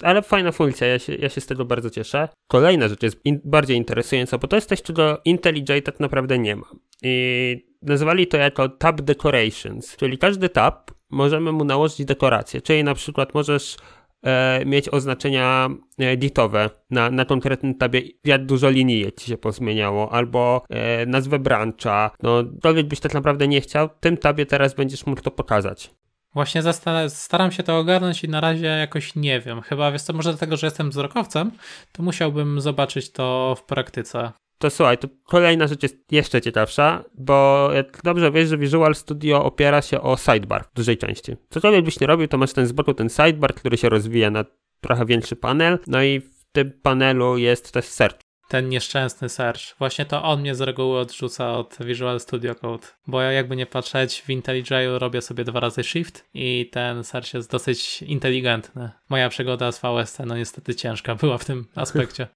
Ale 0.02 0.22
fajna 0.22 0.52
funkcja, 0.52 0.88
ja 0.88 1.00
się, 1.00 1.16
ja 1.16 1.30
się 1.30 1.42
z 1.42 1.46
tego 1.46 1.66
bardzo 1.66 1.90
cieszę. 1.90 2.30
Kolejna 2.48 2.88
rzecz 2.88 3.04
jest 3.04 3.26
in, 3.26 3.40
bardziej 3.44 3.78
interesująca, 3.78 4.38
bo 4.38 4.48
to 4.48 4.56
jest 4.56 4.70
coś, 4.70 4.82
czego 4.82 5.22
IntelliJ 5.26 5.82
tak 5.84 6.00
naprawdę 6.00 6.40
nie 6.40 6.56
ma. 6.56 6.66
I 7.02 7.72
nazwali 7.82 8.28
to 8.28 8.38
jako 8.38 8.70
tab 8.70 9.02
decorations, 9.02 9.96
czyli 9.96 10.18
każdy 10.18 10.50
tab 10.50 10.92
możemy 11.10 11.52
mu 11.52 11.64
nałożyć 11.64 12.06
dekorację, 12.06 12.62
czyli 12.62 12.84
na 12.84 12.94
przykład 12.94 13.34
możesz 13.34 13.78
e, 14.24 14.66
mieć 14.66 14.90
oznaczenia 14.90 15.70
e, 15.98 16.18
ditowe 16.18 16.70
na, 16.90 17.10
na 17.10 17.26
konkretnym 17.26 17.76
tabie, 17.76 18.02
jak 18.24 18.46
dużo 18.46 18.70
linii 18.70 19.12
ci 19.20 19.26
się 19.26 19.38
pozmieniało, 19.38 20.14
albo 20.14 20.66
e, 20.70 21.06
nazwę 21.06 21.40
brancha. 21.40 22.12
No, 22.24 22.44
dowiedzieć 22.44 22.90
byś 22.90 23.00
tak 23.00 23.14
naprawdę 23.14 23.48
nie 23.48 23.62
chciał, 23.62 23.88
w 23.88 24.00
tym 24.00 24.18
tabie 24.18 24.46
teraz 24.46 24.74
będziesz 24.74 25.06
mógł 25.06 25.22
to 25.22 25.32
pokazać. 25.32 25.92
Właśnie 26.34 26.62
staram 27.10 27.52
się 27.52 27.64
to 27.64 27.78
ogarnąć 27.78 28.24
i 28.24 28.30
na 28.30 28.42
razie 28.42 28.66
jakoś 28.66 29.16
nie 29.16 29.40
wiem. 29.40 29.62
Chyba 29.62 29.92
wiesz 29.92 30.02
co, 30.02 30.14
może 30.14 30.30
dlatego, 30.30 30.58
że 30.58 30.68
jestem 30.68 30.90
wzrokowcem, 30.90 31.52
to 31.92 32.04
musiałbym 32.04 32.62
zobaczyć 32.62 33.12
to 33.12 33.56
w 33.58 33.64
praktyce 33.64 34.32
to 34.62 34.70
słuchaj, 34.70 34.98
to 34.98 35.08
kolejna 35.24 35.68
rzecz 35.68 35.84
jest 35.84 36.12
jeszcze 36.12 36.42
ciekawsza, 36.42 37.04
bo 37.18 37.70
jak 37.74 38.02
dobrze 38.04 38.32
wiesz, 38.32 38.50
że 38.50 38.58
Visual 38.58 38.96
Studio 38.96 39.44
opiera 39.46 39.82
się 39.82 40.02
o 40.02 40.18
sidebar 40.18 40.64
w 40.64 40.74
dużej 40.74 40.98
części. 40.98 41.36
Cokolwiek 41.50 41.86
byś 41.86 42.00
nie 42.00 42.08
robił, 42.08 42.28
to 42.28 42.38
masz 42.38 42.54
ten 42.54 42.68
z 42.68 42.72
boku 42.72 42.94
ten 42.94 43.10
sidebar, 43.10 43.54
który 43.54 43.78
się 43.78 43.90
rozwija 43.90 44.30
na 44.32 44.46
trochę 44.82 45.06
większy 45.06 45.36
panel, 45.36 45.80
no 45.88 46.04
i 46.04 46.20
w 46.20 46.44
tym 46.52 46.72
panelu 46.84 47.38
jest 47.38 47.72
też 47.72 47.86
search. 47.86 48.18
ten 48.50 48.70
nieszczęsny 48.70 49.30
search. 49.30 49.62
Właśnie 49.80 50.06
to 50.06 50.24
on 50.24 50.42
mnie 50.42 50.56
z 50.56 50.62
reguły 50.62 51.00
odrzuca 51.00 51.58
od 51.58 51.78
Visual 51.80 52.20
Studio 52.20 52.56
Code, 52.56 52.88
bo 53.08 53.22
ja 53.22 53.32
jakby 53.32 53.56
nie 53.56 53.66
patrzeć 53.66 54.22
w 54.22 54.30
IntelliJ'u 54.30 54.98
robię 55.00 55.22
sobie 55.22 55.44
dwa 55.44 55.60
razy 55.60 55.84
shift 55.84 56.26
i 56.34 56.70
ten 56.72 57.04
search 57.04 57.34
jest 57.34 57.52
dosyć 57.52 58.02
inteligentny. 58.02 58.90
Moja 59.10 59.30
przygoda 59.30 59.72
z 59.72 59.80
VST 59.82 60.20
no 60.26 60.38
niestety 60.38 60.76
ciężka 60.76 61.16
była 61.16 61.38
w 61.38 61.46
tym 61.46 61.66
aspekcie. 61.76 62.28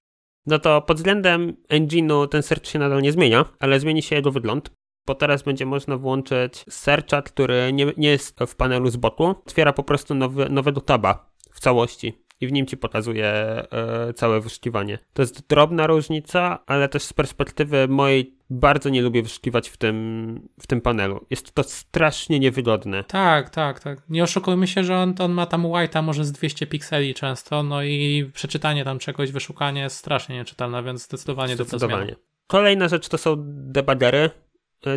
No 0.46 0.58
to 0.58 0.82
pod 0.82 0.96
względem 0.96 1.56
engine'u 1.70 2.28
ten 2.28 2.42
search 2.42 2.66
się 2.66 2.78
nadal 2.78 3.02
nie 3.02 3.12
zmienia, 3.12 3.44
ale 3.58 3.80
zmieni 3.80 4.02
się 4.02 4.16
jego 4.16 4.30
wygląd 4.30 4.70
bo 5.06 5.14
teraz 5.14 5.42
będzie 5.42 5.66
można 5.66 5.96
włączyć 5.96 6.64
searcha, 6.68 7.22
który 7.22 7.72
nie, 7.72 7.92
nie 7.96 8.08
jest 8.08 8.40
w 8.46 8.56
panelu 8.56 8.90
z 8.90 8.96
boku. 8.96 9.24
Otwiera 9.24 9.72
po 9.72 9.82
prostu 9.82 10.14
nowy, 10.14 10.48
nowego 10.48 10.80
taba 10.80 11.30
w 11.52 11.60
całości 11.60 12.25
i 12.40 12.46
w 12.46 12.52
nim 12.52 12.66
ci 12.66 12.76
pokazuje 12.76 13.26
e, 13.26 14.12
całe 14.14 14.40
wyszukiwanie. 14.40 14.98
To 15.12 15.22
jest 15.22 15.48
drobna 15.48 15.86
różnica, 15.86 16.58
ale 16.66 16.88
też 16.88 17.02
z 17.02 17.12
perspektywy 17.12 17.88
mojej 17.88 18.36
bardzo 18.50 18.88
nie 18.88 19.02
lubię 19.02 19.22
wyszukiwać 19.22 19.68
w 19.68 19.76
tym, 19.76 20.48
w 20.60 20.66
tym 20.66 20.80
panelu. 20.80 21.26
Jest 21.30 21.52
to 21.52 21.62
strasznie 21.62 22.38
niewygodne. 22.38 23.04
Tak, 23.04 23.50
tak, 23.50 23.80
tak. 23.80 24.02
Nie 24.08 24.22
oszukujmy 24.22 24.66
się, 24.66 24.84
że 24.84 24.96
on, 24.96 25.14
on 25.18 25.32
ma 25.32 25.46
tam 25.46 25.62
white'a 25.62 26.02
może 26.02 26.24
z 26.24 26.32
200 26.32 26.66
pikseli 26.66 27.14
często, 27.14 27.62
no 27.62 27.82
i 27.82 28.30
przeczytanie 28.34 28.84
tam 28.84 28.98
czegoś, 28.98 29.32
wyszukanie 29.32 29.80
jest 29.80 29.96
strasznie 29.96 30.36
nieczytelne, 30.36 30.82
więc 30.82 31.02
zdecydowanie, 31.02 31.54
zdecydowanie. 31.54 32.16
Kolejna 32.46 32.88
rzecz 32.88 33.08
to 33.08 33.18
są 33.18 33.34
debuggery 33.46 34.18
e, 34.18 34.30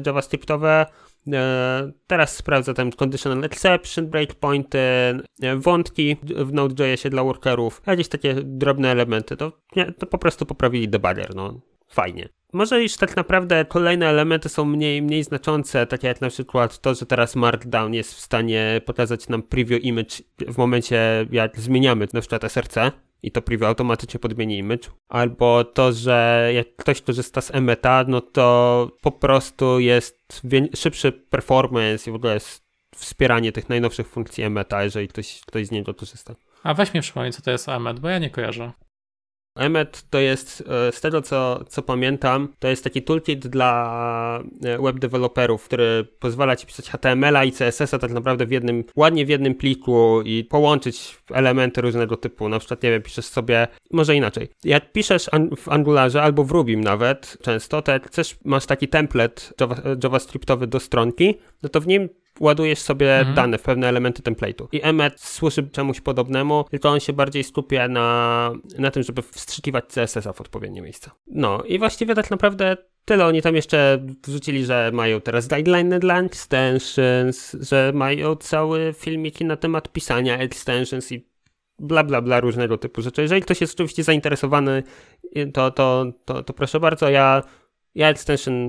javascriptowe. 0.06 0.86
E, 1.34 1.92
teraz 2.08 2.36
sprawdza 2.36 2.74
tam 2.74 2.92
conditional 2.92 3.44
exception, 3.44 4.08
breakpointy, 4.08 4.80
e, 4.80 5.56
wątki 5.56 6.18
w 6.24 6.54
Node.jsie 6.54 7.10
dla 7.10 7.24
workerów, 7.24 7.82
jakieś 7.88 8.08
takie 8.08 8.36
drobne 8.44 8.92
elementy. 8.92 9.38
To, 9.38 9.52
to 9.98 10.06
po 10.06 10.18
prostu 10.18 10.46
poprawili 10.46 10.90
debugger, 10.90 11.36
no 11.36 11.62
fajnie. 11.88 12.30
Może 12.54 12.84
już 12.84 12.98
tak 12.98 13.16
naprawdę 13.16 13.66
kolejne 13.66 14.08
elementy 14.08 14.50
są 14.50 14.66
mniej, 14.66 15.02
mniej 15.02 15.24
znaczące, 15.24 15.88
takie 15.88 16.08
jak 16.08 16.22
na 16.22 16.30
przykład 16.30 16.80
to, 16.80 16.96
że 16.96 17.06
teraz 17.06 17.36
Markdown 17.36 17.94
jest 17.94 18.14
w 18.14 18.20
stanie 18.20 18.82
pokazać 18.86 19.30
nam 19.30 19.44
preview 19.44 19.84
image 19.84 20.16
w 20.48 20.58
momencie 20.58 21.28
jak 21.32 21.60
zmieniamy 21.60 22.08
na 22.14 22.20
przykład 22.20 22.44
SRC 22.44 22.78
i 23.24 23.32
to 23.32 23.42
preview 23.42 23.68
automatycznie 23.68 24.20
podmieni 24.20 24.58
image, 24.58 24.90
albo 25.10 25.64
to, 25.64 25.94
że 25.94 26.50
jak 26.54 26.76
ktoś 26.76 27.02
korzysta 27.02 27.42
z 27.42 27.56
Emeta, 27.56 28.06
no 28.08 28.22
to 28.22 28.92
po 29.02 29.12
prostu 29.12 29.80
jest 29.80 30.42
szybszy 30.76 31.12
performance 31.12 32.10
i 32.10 32.14
w 32.14 32.16
ogóle 32.16 32.34
jest 32.34 32.70
wspieranie 32.96 33.52
tych 33.52 33.70
najnowszych 33.70 34.08
funkcji 34.08 34.44
Emeta, 34.44 34.84
jeżeli 34.84 35.08
ktoś, 35.08 35.42
ktoś 35.46 35.68
z 35.68 35.72
niego 35.72 35.94
korzysta. 35.94 36.36
A 36.64 36.74
weź 36.74 36.94
mi 36.94 37.02
przypomnij, 37.02 37.32
co 37.32 37.42
to 37.42 37.52
jest 37.52 37.70
Emet, 37.70 38.00
bo 38.00 38.10
ja 38.10 38.20
nie 38.20 38.30
kojarzę. 38.30 38.72
Emmet 39.56 40.10
to 40.10 40.20
jest, 40.20 40.64
e, 40.88 40.92
z 40.92 41.02
tego 41.02 41.22
co, 41.22 41.64
co 41.68 41.82
pamiętam, 41.82 42.54
to 42.60 42.68
jest 42.68 42.84
taki 42.84 43.02
toolkit 43.02 43.48
dla 43.48 44.44
e, 44.64 44.78
web 44.78 45.00
developerów, 45.00 45.66
który 45.66 46.08
pozwala 46.20 46.56
ci 46.56 46.68
pisać 46.68 46.90
HTML-a 46.90 47.44
i 47.44 47.52
CSS-a 47.52 48.00
tak 48.00 48.12
naprawdę 48.12 48.46
w 48.46 48.52
jednym, 48.52 48.84
ładnie 48.96 49.26
w 49.26 49.30
jednym 49.30 49.56
pliku 49.56 50.22
i 50.22 50.44
połączyć 50.44 51.18
elementy 51.32 51.82
różnego 51.82 52.18
typu. 52.18 52.50
Na 52.50 52.60
przykład, 52.60 52.84
nie 52.84 52.92
wiem, 52.92 53.02
piszesz 53.02 53.26
sobie, 53.26 53.68
może 53.92 54.16
inaczej. 54.16 54.50
Jak 54.64 54.92
piszesz 54.92 55.30
w 55.58 55.70
Angularze 55.70 56.22
albo 56.22 56.44
w 56.44 56.52
Rubim 56.52 56.82
nawet 56.82 57.38
często, 57.42 57.82
to 57.82 57.92
jak 57.92 58.08
chcesz, 58.08 58.38
masz 58.46 58.66
taki 58.66 58.88
template 58.88 59.42
java, 59.60 59.76
javascriptowy 60.04 60.68
do 60.68 60.80
stronki, 60.80 61.36
no 61.64 61.70
to 61.70 61.82
w 61.82 61.88
nim 61.88 62.10
ładujesz 62.40 62.80
sobie 62.80 63.18
mhm. 63.18 63.36
dane 63.36 63.58
w 63.58 63.62
pewne 63.62 63.88
elementy 63.88 64.22
template'u. 64.22 64.68
I 64.72 64.84
Emmet 64.84 65.22
służy 65.22 65.70
czemuś 65.70 66.02
podobnemu, 66.02 66.66
tylko 66.72 66.90
on 66.90 67.00
się 67.00 67.14
bardziej 67.14 67.44
skupia 67.44 67.88
na, 67.88 68.52
na 68.78 68.92
tym, 68.92 69.04
żeby 69.04 69.22
wstrzykiwać 69.22 69.86
CSS-a 69.86 70.34
w 70.34 70.42
odpowiednie 70.42 70.82
miejsca. 70.82 71.12
No 71.28 71.64
i 71.64 71.80
właściwie 71.80 72.16
tak 72.16 72.32
naprawdę 72.32 72.78
tyle. 73.06 73.26
Oni 73.26 73.42
tam 73.42 73.56
jeszcze 73.56 74.06
wrzucili, 74.28 74.66
że 74.66 74.92
mają 74.94 75.22
teraz 75.22 75.48
guideline 75.48 76.00
dla 76.00 76.22
extensions, 76.22 77.58
że 77.60 77.92
mają 77.96 78.36
cały 78.36 78.94
filmiki 78.98 79.46
na 79.46 79.56
temat 79.56 79.92
pisania 79.92 80.38
extensions 80.38 81.12
i 81.12 81.30
bla 81.80 82.04
bla 82.04 82.22
bla 82.22 82.40
różnego 82.40 82.78
typu 82.78 83.02
rzeczy. 83.02 83.22
Jeżeli 83.22 83.42
ktoś 83.42 83.62
jest 83.62 83.74
oczywiście 83.74 84.04
zainteresowany, 84.04 84.84
to, 85.54 85.72
to, 85.72 86.06
to, 86.26 86.44
to 86.44 86.54
proszę 86.54 86.80
bardzo, 86.80 87.10
ja 87.10 87.44
ja 87.96 88.10
extension 88.10 88.68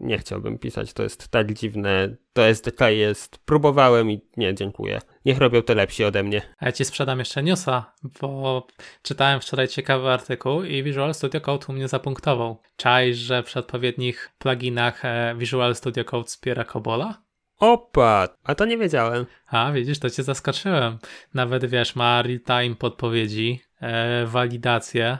nie 0.00 0.18
chciałbym 0.18 0.58
pisać, 0.58 0.92
to 0.92 1.02
jest 1.02 1.28
tak 1.28 1.52
dziwne. 1.52 2.16
To 2.32 2.42
SDK 2.42 2.80
jest, 2.90 3.38
próbowałem 3.38 4.10
i 4.10 4.20
nie, 4.36 4.54
dziękuję. 4.54 5.00
Niech 5.24 5.38
robią 5.38 5.62
to 5.62 5.74
lepsi 5.74 6.04
ode 6.04 6.22
mnie. 6.22 6.42
A 6.58 6.66
ja 6.66 6.72
ci 6.72 6.84
sprzedam 6.84 7.18
jeszcze 7.18 7.42
newsa, 7.42 7.92
bo 8.20 8.66
czytałem 9.02 9.40
wczoraj 9.40 9.68
ciekawy 9.68 10.08
artykuł 10.08 10.62
i 10.62 10.82
Visual 10.82 11.14
Studio 11.14 11.40
Code 11.40 11.66
u 11.68 11.72
mnie 11.72 11.88
zapunktował. 11.88 12.60
Czaisz, 12.76 13.16
że 13.16 13.42
przy 13.42 13.58
odpowiednich 13.58 14.30
pluginach 14.38 15.04
e, 15.04 15.34
Visual 15.38 15.74
Studio 15.74 16.04
Code 16.04 16.26
wspiera 16.26 16.64
Cobola? 16.64 17.22
Opa, 17.58 18.28
a 18.44 18.54
to 18.54 18.64
nie 18.64 18.78
wiedziałem. 18.78 19.26
A, 19.46 19.72
widzisz, 19.72 19.98
to 19.98 20.10
cię 20.10 20.22
zaskoczyłem. 20.22 20.98
Nawet 21.34 21.64
wiesz, 21.64 21.96
ma 21.96 22.22
real-time 22.22 22.74
podpowiedzi, 22.74 23.60
e, 23.80 24.26
walidację, 24.26 25.18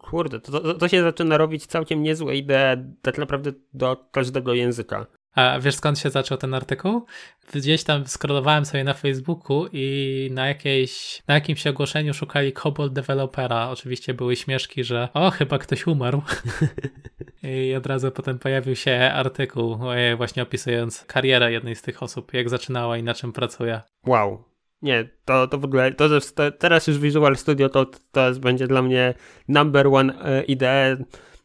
Kurde, 0.00 0.40
to, 0.40 0.60
to, 0.60 0.74
to, 0.74 0.88
się 0.88 1.02
zaczyna 1.02 1.38
robić 1.38 1.66
całkiem 1.66 2.02
niezłe 2.02 2.36
idee 2.36 2.76
tak 3.02 3.18
naprawdę 3.18 3.52
do 3.74 3.96
każdego 4.12 4.54
języka. 4.54 5.06
A 5.34 5.60
wiesz 5.60 5.74
skąd 5.74 5.98
się 5.98 6.10
zaczął 6.10 6.38
ten 6.38 6.54
artykuł? 6.54 7.06
Gdzieś 7.54 7.84
tam 7.84 8.04
scrollowałem 8.06 8.64
sobie 8.64 8.84
na 8.84 8.94
Facebooku 8.94 9.66
i 9.72 10.28
na, 10.32 10.48
jakiejś, 10.48 11.22
na 11.28 11.34
jakimś 11.34 11.66
ogłoszeniu 11.66 12.14
szukali 12.14 12.52
COBOL 12.52 12.92
dewelopera. 12.92 13.68
Oczywiście 13.68 14.14
były 14.14 14.36
śmieszki, 14.36 14.84
że 14.84 15.08
o, 15.14 15.30
chyba 15.30 15.58
ktoś 15.58 15.86
umarł. 15.86 16.22
I 17.42 17.74
od 17.74 17.86
razu 17.86 18.10
potem 18.10 18.38
pojawił 18.38 18.76
się 18.76 19.10
artykuł 19.14 19.78
właśnie 20.16 20.42
opisując 20.42 21.04
karierę 21.04 21.52
jednej 21.52 21.76
z 21.76 21.82
tych 21.82 22.02
osób, 22.02 22.34
jak 22.34 22.48
zaczynała 22.48 22.96
i 22.98 23.02
na 23.02 23.14
czym 23.14 23.32
pracuje. 23.32 23.80
Wow, 24.06 24.44
nie, 24.82 25.08
to, 25.24 25.46
to 25.46 25.58
w 25.58 25.64
ogóle, 25.64 25.92
to, 25.92 26.08
że 26.08 26.20
teraz 26.58 26.86
już 26.86 26.98
Visual 26.98 27.36
Studio 27.36 27.68
to, 27.68 27.86
to 28.12 28.30
będzie 28.40 28.66
dla 28.66 28.82
mnie 28.82 29.14
number 29.48 29.86
one 29.86 30.24
e, 30.24 30.42
idea. 30.42 30.96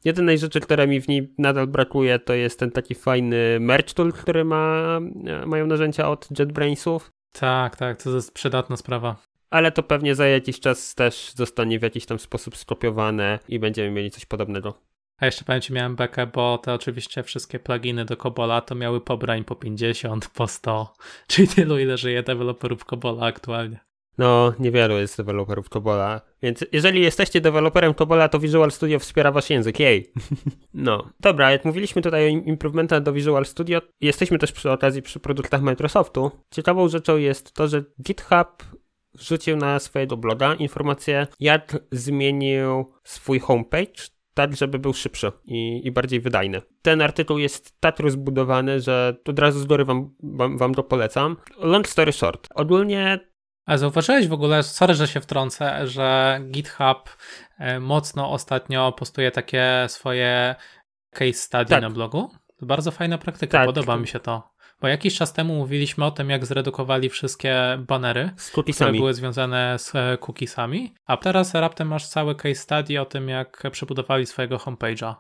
Jedynej 0.06 0.38
rzeczy, 0.38 0.60
która 0.60 0.88
mi 0.88 1.02
w 1.02 1.08
niej 1.08 1.34
nadal 1.38 1.68
brakuje, 1.68 2.20
to 2.20 2.34
jest 2.34 2.60
ten 2.60 2.72
taki 2.72 2.96
fajny 2.96 3.58
merch 3.60 3.94
tool, 3.94 4.14
który 4.14 4.46
ma, 4.46 5.00
e, 5.26 5.46
mają 5.46 5.68
narzędzia 5.68 6.10
od 6.10 6.40
JetBrainsów. 6.40 7.12
Tak, 7.32 7.76
tak, 7.76 8.04
to 8.04 8.10
jest 8.16 8.34
przydatna 8.34 8.78
sprawa. 8.78 9.16
Ale 9.50 9.72
to 9.72 9.84
pewnie 9.84 10.16
za 10.16 10.28
jakiś 10.28 10.60
czas 10.60 10.96
też 10.96 11.32
zostanie 11.36 11.80
w 11.80 11.84
jakiś 11.84 12.06
tam 12.06 12.20
sposób 12.20 12.58
skopiowane 12.58 13.40
i 13.50 13.60
będziemy 13.60 13.92
mieli 13.92 14.12
coś 14.12 14.26
podobnego. 14.26 14.74
A 15.18 15.26
jeszcze 15.26 15.46
pamiętam, 15.46 15.76
miałem 15.76 15.96
bekę, 15.96 16.28
bo 16.28 16.58
te 16.58 16.74
oczywiście 16.74 17.24
wszystkie 17.24 17.60
pluginy 17.60 18.06
do 18.06 18.18
Kobola 18.18 18.62
to 18.62 18.76
miały 18.76 19.02
pobrań 19.02 19.44
po 19.44 19.56
50, 19.56 20.30
po 20.30 20.48
100, 20.48 20.94
czyli 21.28 21.48
tylu, 21.48 21.80
ile 21.80 21.98
żyje 21.98 22.24
deweloperów 22.24 22.86
Kobola 22.86 23.26
aktualnie. 23.26 23.80
No, 24.18 24.54
niewielu 24.60 24.98
jest 24.98 25.18
deweloperów 25.18 25.70
Kobola, 25.70 26.22
więc 26.42 26.66
jeżeli 26.72 27.02
jesteście 27.02 27.42
deweloperem 27.42 27.94
Kobola, 27.94 28.30
to 28.30 28.40
Visual 28.40 28.72
Studio 28.72 29.00
wspiera 29.00 29.32
wasz 29.32 29.50
język, 29.50 29.80
jej. 29.80 30.12
no, 30.74 31.10
dobra, 31.20 31.52
jak 31.52 31.66
mówiliśmy 31.66 32.02
tutaj 32.02 32.26
o 32.26 32.28
improvementach 32.28 33.04
do 33.04 33.14
Visual 33.14 33.46
Studio, 33.46 33.82
jesteśmy 34.02 34.40
też 34.40 34.52
przy 34.52 34.72
okazji 34.72 35.02
przy 35.02 35.20
produktach 35.20 35.62
Microsoftu. 35.62 36.32
Ciekawą 36.52 36.90
rzeczą 36.90 37.18
jest 37.18 37.54
to, 37.54 37.68
że 37.68 37.84
GitHub 38.02 38.64
wrzucił 39.14 39.58
na 39.58 39.80
swojego 39.80 40.18
bloga 40.18 40.54
informację, 40.54 41.28
jak 41.40 41.78
zmienił 41.92 42.92
swój 43.04 43.40
homepage, 43.40 44.15
tak, 44.36 44.56
żeby 44.56 44.80
był 44.80 44.94
szybszy 44.94 45.32
i, 45.46 45.82
i, 45.88 45.92
bardziej 45.92 46.20
wydajny. 46.20 46.62
Ten 46.82 47.02
artykuł 47.02 47.38
jest 47.38 47.80
tak 47.80 48.00
rozbudowany, 48.00 48.82
że 48.82 49.16
od 49.26 49.40
razu 49.40 49.60
z 49.60 49.66
góry 49.66 49.86
wam, 49.86 50.16
wam, 50.24 50.58
wam 50.58 50.76
to 50.76 50.84
polecam. 50.84 51.38
Long 51.58 51.88
story 51.88 52.12
short. 52.12 52.48
Ogólnie 52.56 53.20
a 53.66 53.78
zauważyłeś 53.78 54.28
w 54.28 54.34
ogóle, 54.34 54.64
sorry, 54.64 54.94
że 54.94 55.08
się 55.08 55.22
wtrącę, 55.22 55.88
że 55.88 56.40
GitHub 56.52 57.18
e, 57.60 57.80
mocno 57.80 58.32
ostatnio 58.32 58.92
postuje 58.92 59.32
takie 59.32 59.86
swoje 59.88 60.56
case 61.12 61.34
study 61.34 61.70
tak. 61.70 61.82
na 61.82 61.90
blogu? 61.90 62.30
To 62.58 62.66
bardzo 62.66 62.92
fajna 62.92 63.18
praktyka, 63.18 63.58
tak. 63.58 63.66
podoba 63.66 63.98
mi 63.98 64.08
się 64.08 64.20
to. 64.20 64.55
Bo 64.86 64.90
jakiś 64.90 65.16
czas 65.18 65.34
temu 65.34 65.56
mówiliśmy 65.56 66.06
o 66.06 66.12
tym, 66.12 66.30
jak 66.30 66.46
zredukowali 66.46 67.10
wszystkie 67.10 67.78
banery, 67.88 68.30
które 68.74 68.92
były 68.92 69.14
związane 69.14 69.80
z 69.80 69.96
e, 69.96 70.18
cookiesami, 70.18 70.94
a 71.06 71.18
teraz 71.18 71.54
raptem 71.54 71.88
masz 71.88 72.08
cały 72.08 72.36
case 72.36 72.56
study 72.56 73.02
o 73.02 73.06
tym, 73.06 73.30
jak 73.30 73.64
przebudowali 73.72 74.26
swojego 74.26 74.58
homepage'a. 74.58 75.16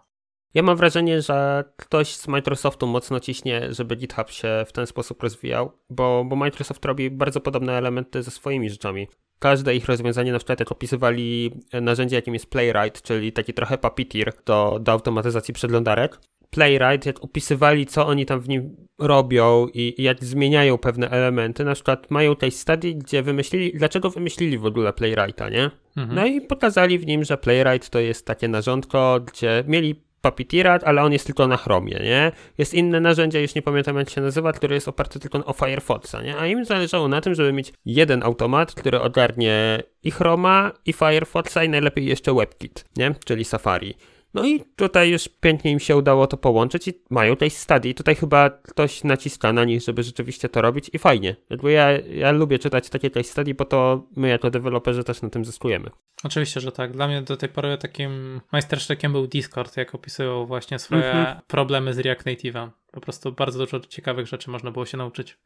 Ja 0.53 0.63
mam 0.63 0.77
wrażenie, 0.77 1.21
że 1.21 1.63
ktoś 1.77 2.15
z 2.15 2.27
Microsoftu 2.27 2.87
mocno 2.87 3.19
ciśnie, 3.19 3.73
żeby 3.73 3.95
GitHub 3.95 4.29
się 4.29 4.65
w 4.67 4.71
ten 4.71 4.87
sposób 4.87 5.23
rozwijał, 5.23 5.71
bo, 5.89 6.25
bo 6.25 6.35
Microsoft 6.35 6.85
robi 6.85 7.11
bardzo 7.11 7.41
podobne 7.41 7.73
elementy 7.73 8.23
ze 8.23 8.31
swoimi 8.31 8.69
rzeczami. 8.69 9.07
Każde 9.39 9.75
ich 9.75 9.85
rozwiązanie, 9.85 10.31
na 10.31 10.37
przykład 10.37 10.59
jak 10.59 10.71
opisywali 10.71 11.51
narzędzie, 11.81 12.15
jakim 12.15 12.33
jest 12.33 12.49
Playwright, 12.49 13.01
czyli 13.01 13.31
taki 13.31 13.53
trochę 13.53 13.77
Puppeteer 13.77 14.33
do, 14.45 14.79
do 14.81 14.91
automatyzacji 14.91 15.53
przeglądarek, 15.53 16.19
Playwright, 16.55 17.05
jak 17.05 17.23
opisywali, 17.23 17.85
co 17.85 18.07
oni 18.07 18.25
tam 18.25 18.39
w 18.39 18.49
nim 18.49 18.75
robią 18.99 19.67
i, 19.73 19.95
i 19.97 20.03
jak 20.03 20.23
zmieniają 20.23 20.77
pewne 20.77 21.09
elementy, 21.09 21.65
na 21.65 21.73
przykład 21.73 22.11
mają 22.11 22.35
tej 22.35 22.51
study, 22.51 22.93
gdzie 22.93 23.23
wymyślili, 23.23 23.73
dlaczego 23.77 24.09
wymyślili 24.09 24.57
w 24.57 24.65
ogóle 24.65 24.93
Playwrighta, 24.93 25.49
nie? 25.49 25.71
Mhm. 25.97 26.15
No 26.15 26.25
i 26.25 26.41
pokazali 26.41 26.99
w 26.99 27.05
nim, 27.05 27.23
że 27.23 27.37
Playwright 27.37 27.89
to 27.89 27.99
jest 27.99 28.25
takie 28.25 28.47
narządko, 28.47 29.19
gdzie 29.25 29.63
mieli 29.67 30.05
Puppeteera, 30.21 30.79
ale 30.85 31.03
on 31.03 31.13
jest 31.13 31.25
tylko 31.25 31.47
na 31.47 31.57
Chromie, 31.57 31.99
nie? 32.03 32.31
Jest 32.57 32.73
inne 32.73 32.99
narzędzie, 32.99 33.41
już 33.41 33.55
nie 33.55 33.61
pamiętam 33.61 33.97
jak 33.97 34.09
się 34.09 34.21
nazywa, 34.21 34.53
które 34.53 34.75
jest 34.75 34.87
oparte 34.87 35.19
tylko 35.19 35.45
o 35.45 35.53
Firefoxa, 35.53 36.15
nie? 36.23 36.37
A 36.37 36.47
im 36.47 36.65
zależało 36.65 37.07
na 37.07 37.21
tym, 37.21 37.35
żeby 37.35 37.53
mieć 37.53 37.73
jeden 37.85 38.23
automat, 38.23 38.73
który 38.73 39.01
ogarnie 39.01 39.83
i 40.03 40.11
Chroma, 40.11 40.71
i 40.85 40.93
Firefoxa, 40.93 41.57
i 41.63 41.69
najlepiej 41.69 42.05
jeszcze 42.05 42.33
WebKit, 42.33 42.85
nie? 42.97 43.15
Czyli 43.25 43.45
Safari. 43.45 43.95
No 44.35 44.45
i 44.45 44.63
tutaj 44.75 45.09
już 45.09 45.27
pięknie 45.27 45.71
im 45.71 45.79
się 45.79 45.95
udało 45.95 46.27
to 46.27 46.37
połączyć 46.37 46.87
i 46.87 46.93
mają 47.09 47.35
tej 47.35 47.49
study. 47.49 47.93
Tutaj 47.93 48.15
chyba 48.15 48.49
ktoś 48.49 49.03
naciska 49.03 49.53
na 49.53 49.63
nich, 49.63 49.81
żeby 49.81 50.03
rzeczywiście 50.03 50.49
to 50.49 50.61
robić 50.61 50.89
i 50.93 50.99
fajnie. 50.99 51.35
Jakby 51.49 51.71
ja, 51.71 51.91
ja 51.91 52.31
lubię 52.31 52.59
czytać 52.59 52.89
takie 52.89 53.09
case 53.09 53.29
study, 53.29 53.53
bo 53.53 53.65
to 53.65 54.07
my 54.15 54.27
jako 54.27 54.49
deweloperzy 54.51 55.03
też 55.03 55.21
na 55.21 55.29
tym 55.29 55.45
zyskujemy. 55.45 55.89
Oczywiście, 56.23 56.59
że 56.59 56.71
tak. 56.71 56.91
Dla 56.91 57.07
mnie 57.07 57.21
do 57.21 57.37
tej 57.37 57.49
pory 57.49 57.77
takim 57.77 58.41
majstersztykiem 58.51 59.11
był 59.11 59.27
Discord, 59.27 59.77
jak 59.77 59.95
opisują 59.95 60.45
właśnie 60.45 60.79
swoje 60.79 61.11
mhm. 61.11 61.39
problemy 61.47 61.93
z 61.93 61.99
React 61.99 62.25
Native'em. 62.25 62.69
Po 62.91 63.01
prostu 63.01 63.31
bardzo 63.31 63.59
dużo 63.59 63.79
ciekawych 63.79 64.27
rzeczy 64.27 64.49
można 64.49 64.71
było 64.71 64.85
się 64.85 64.97
nauczyć. 64.97 65.37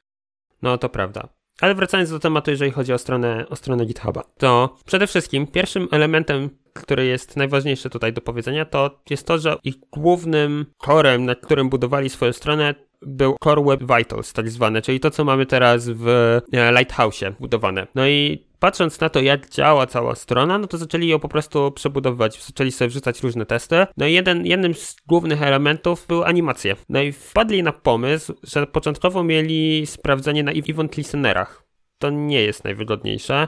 No 0.62 0.78
to 0.78 0.90
prawda. 0.90 1.30
Ale 1.62 1.76
wracając 1.76 2.10
do 2.10 2.20
tematu, 2.20 2.52
jeżeli 2.52 2.72
chodzi 2.72 2.94
o 2.94 2.98
stronę, 2.98 3.46
o 3.50 3.56
stronę 3.56 3.86
GitHuba, 3.86 4.24
to 4.38 4.78
przede 4.86 5.08
wszystkim 5.08 5.48
pierwszym 5.48 5.88
elementem, 5.92 6.50
który 6.74 7.06
jest 7.06 7.38
najważniejszy 7.38 7.90
tutaj 7.90 8.14
do 8.14 8.22
powiedzenia, 8.22 8.66
to 8.66 9.00
jest 9.10 9.28
to, 9.28 9.38
że 9.38 9.58
ich 9.64 9.76
głównym 9.92 10.66
korem, 10.78 11.26
nad 11.26 11.40
którym 11.40 11.70
budowali 11.70 12.10
swoją 12.10 12.34
stronę, 12.34 12.76
był 13.02 13.36
Core 13.44 13.64
Web 13.64 13.80
Vitals, 13.98 14.34
tak 14.34 14.50
zwane, 14.50 14.82
czyli 14.82 15.00
to, 15.00 15.12
co 15.12 15.26
mamy 15.26 15.46
teraz 15.46 15.90
w 15.90 16.08
e, 16.08 16.72
Lighthouse'ie 16.72 17.34
budowane. 17.40 17.88
No 17.96 18.08
i 18.08 18.46
patrząc 18.60 19.00
na 19.00 19.10
to, 19.10 19.22
jak 19.22 19.50
działa 19.50 19.88
cała 19.88 20.16
strona, 20.16 20.58
no 20.58 20.68
to 20.68 20.78
zaczęli 20.78 21.08
ją 21.08 21.20
po 21.20 21.30
prostu 21.30 21.72
przebudowywać, 21.72 22.44
zaczęli 22.44 22.72
sobie 22.72 22.90
wrzucać 22.90 23.24
różne 23.24 23.46
testy. 23.46 23.86
No 23.98 24.06
i 24.06 24.14
jeden, 24.14 24.46
jednym 24.46 24.74
z 24.74 24.96
głównych 25.08 25.44
elementów 25.44 26.06
były 26.08 26.26
animacje. 26.26 26.76
No 26.90 27.02
i 27.02 27.12
wpadli 27.12 27.64
na 27.64 27.72
pomysł, 27.72 28.34
że 28.44 28.68
początkowo 28.68 29.24
mieli 29.24 29.86
sprawdzenie 29.86 30.44
na 30.44 30.52
event 30.52 30.98
listenerach. 30.98 31.64
To 31.98 32.10
nie 32.10 32.42
jest 32.42 32.64
najwygodniejsze 32.64 33.48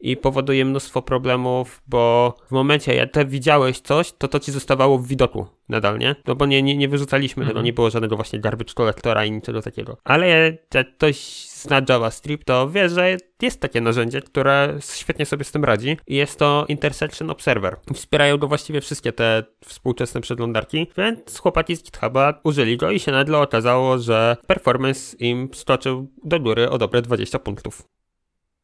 i 0.00 0.16
powoduje 0.16 0.64
mnóstwo 0.64 1.02
problemów, 1.02 1.82
bo 1.86 2.34
w 2.48 2.50
momencie, 2.50 2.94
jak 2.94 3.12
ty 3.12 3.24
widziałeś 3.24 3.80
coś, 3.80 4.12
to 4.12 4.28
to 4.28 4.40
ci 4.40 4.52
zostawało 4.52 4.98
w 4.98 5.06
widoku 5.06 5.46
nadal, 5.70 5.98
nie? 5.98 6.16
No 6.26 6.36
bo 6.36 6.46
nie, 6.46 6.62
nie, 6.62 6.76
nie 6.76 6.88
wyrzucaliśmy 6.88 7.40
mhm. 7.40 7.48
tego, 7.48 7.62
nie 7.62 7.72
było 7.72 7.90
żadnego 7.90 8.16
właśnie 8.16 8.40
garbage 8.40 8.74
collectora 8.74 9.24
i 9.24 9.30
niczego 9.30 9.62
takiego. 9.62 9.96
Ale 10.04 10.28
jak 10.74 10.96
ktoś 10.96 11.46
zna 11.48 11.82
JavaScript, 11.88 12.46
to 12.46 12.70
wie, 12.70 12.88
że 12.88 13.16
jest 13.42 13.60
takie 13.60 13.80
narzędzie, 13.80 14.22
które 14.22 14.78
świetnie 14.94 15.26
sobie 15.26 15.44
z 15.44 15.52
tym 15.52 15.64
radzi 15.64 15.96
i 16.06 16.14
jest 16.14 16.38
to 16.38 16.64
Intersection 16.68 17.30
Observer. 17.30 17.76
Wspierają 17.94 18.38
go 18.38 18.48
właściwie 18.48 18.80
wszystkie 18.80 19.12
te 19.12 19.44
współczesne 19.64 20.20
przeglądarki, 20.20 20.86
więc 20.96 21.38
chłopaki 21.38 21.76
z 21.76 21.82
GitHuba 21.82 22.40
użyli 22.44 22.76
go 22.76 22.90
i 22.90 23.00
się 23.00 23.12
nagle 23.12 23.38
okazało, 23.38 23.98
że 23.98 24.36
performance 24.46 25.16
im 25.16 25.48
skoczył 25.54 26.08
do 26.24 26.40
góry 26.40 26.70
o 26.70 26.78
dobre 26.78 27.02
20 27.02 27.38
punktów. 27.38 27.82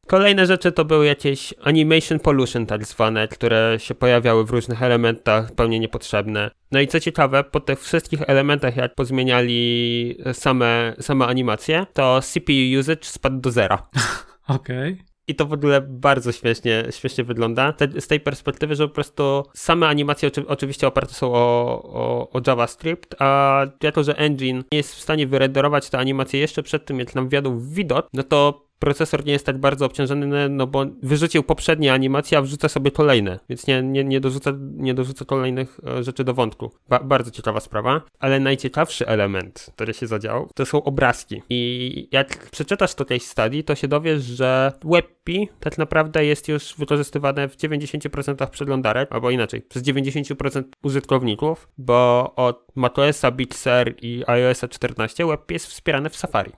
Kolejne 0.07 0.45
rzeczy 0.45 0.71
to 0.71 0.85
były 0.85 1.05
jakieś 1.05 1.53
animation 1.61 2.19
pollution 2.19 2.65
tak 2.65 2.85
zwane, 2.85 3.27
które 3.27 3.75
się 3.79 3.95
pojawiały 3.95 4.45
w 4.45 4.49
różnych 4.49 4.83
elementach, 4.83 5.49
zupełnie 5.49 5.79
niepotrzebne. 5.79 6.51
No 6.71 6.79
i 6.79 6.87
co 6.87 6.99
ciekawe, 6.99 7.43
po 7.43 7.59
tych 7.59 7.81
wszystkich 7.81 8.21
elementach, 8.27 8.75
jak 8.75 8.95
pozmieniali 8.95 10.17
same, 10.33 10.95
same 10.99 11.25
animacje, 11.25 11.85
to 11.93 12.19
CPU 12.21 12.79
usage 12.79 13.03
spadł 13.03 13.39
do 13.39 13.51
zera. 13.51 13.87
Okej. 14.47 14.93
Okay. 14.93 15.07
I 15.29 15.35
to 15.35 15.45
w 15.45 15.53
ogóle 15.53 15.81
bardzo 15.81 16.31
śmiesznie, 16.31 16.83
śmiesznie 16.89 17.23
wygląda. 17.23 17.73
Te, 17.73 18.01
z 18.01 18.07
tej 18.07 18.19
perspektywy, 18.19 18.75
że 18.75 18.87
po 18.87 18.93
prostu 18.93 19.43
same 19.53 19.87
animacje 19.87 20.27
oczy, 20.27 20.47
oczywiście 20.47 20.87
oparte 20.87 21.13
są 21.13 21.33
o, 21.33 21.37
o, 21.83 22.29
o, 22.29 22.41
JavaScript, 22.47 23.15
a 23.19 23.61
jako, 23.83 24.03
że 24.03 24.17
engine 24.17 24.63
nie 24.71 24.77
jest 24.77 24.95
w 24.95 25.01
stanie 25.01 25.27
wyrenderować 25.27 25.89
te 25.89 25.97
animacje 25.97 26.39
jeszcze 26.39 26.63
przed 26.63 26.85
tym, 26.85 26.99
jak 26.99 27.15
nam 27.15 27.29
wjadą 27.29 27.59
w 27.59 27.73
widok, 27.73 28.07
no 28.13 28.23
to 28.23 28.66
procesor 28.79 29.25
nie 29.25 29.33
jest 29.33 29.45
tak 29.45 29.57
bardzo 29.57 29.85
obciążony, 29.85 30.49
no 30.49 30.67
bo 30.67 30.85
wyrzucił 31.03 31.43
poprzednie 31.43 31.93
animacje, 31.93 32.37
a 32.37 32.41
wrzuca 32.41 32.69
sobie 32.69 32.91
kolejne, 32.91 33.39
więc 33.49 33.67
nie, 33.67 33.83
nie, 33.83 34.03
nie, 34.03 34.19
dorzuca, 34.19 34.51
nie 34.59 34.93
dorzuca 34.93 35.25
kolejnych 35.25 35.79
e, 35.87 36.03
rzeczy 36.03 36.23
do 36.23 36.33
wątku. 36.33 36.71
Ba 36.89 36.99
bardzo 36.99 37.31
ciekawa 37.31 37.59
sprawa, 37.59 38.01
ale 38.19 38.39
najciekawszy 38.39 39.07
element, 39.07 39.71
który 39.75 39.93
się 39.93 40.07
zadział, 40.07 40.49
to 40.55 40.65
są 40.65 40.83
obrazki. 40.83 41.41
I 41.49 42.09
jak 42.11 42.49
przeczytasz 42.49 42.95
to 42.95 43.05
case 43.05 43.19
study, 43.19 43.63
to 43.63 43.75
się 43.75 43.87
dowiesz, 43.87 44.23
że 44.23 44.71
WebP 44.85 45.31
tak 45.59 45.77
naprawdę 45.77 46.25
jest 46.25 46.47
już 46.47 46.73
wykorzystywane 46.77 47.49
w 47.49 47.57
90% 47.57 48.49
przeglądarek, 48.49 49.11
albo 49.11 49.31
inaczej, 49.31 49.61
przez 49.61 49.83
90% 49.83 50.63
użytkowników, 50.83 51.67
bo 51.77 52.33
od 52.35 52.67
macOSa 52.75 53.31
Big 53.31 53.55
Sur 53.55 53.95
i 54.01 54.23
iOSa 54.27 54.67
14 54.67 55.25
WebP 55.25 55.53
jest 55.53 55.67
wspierane 55.67 56.09
w 56.09 56.15
Safari. 56.15 56.51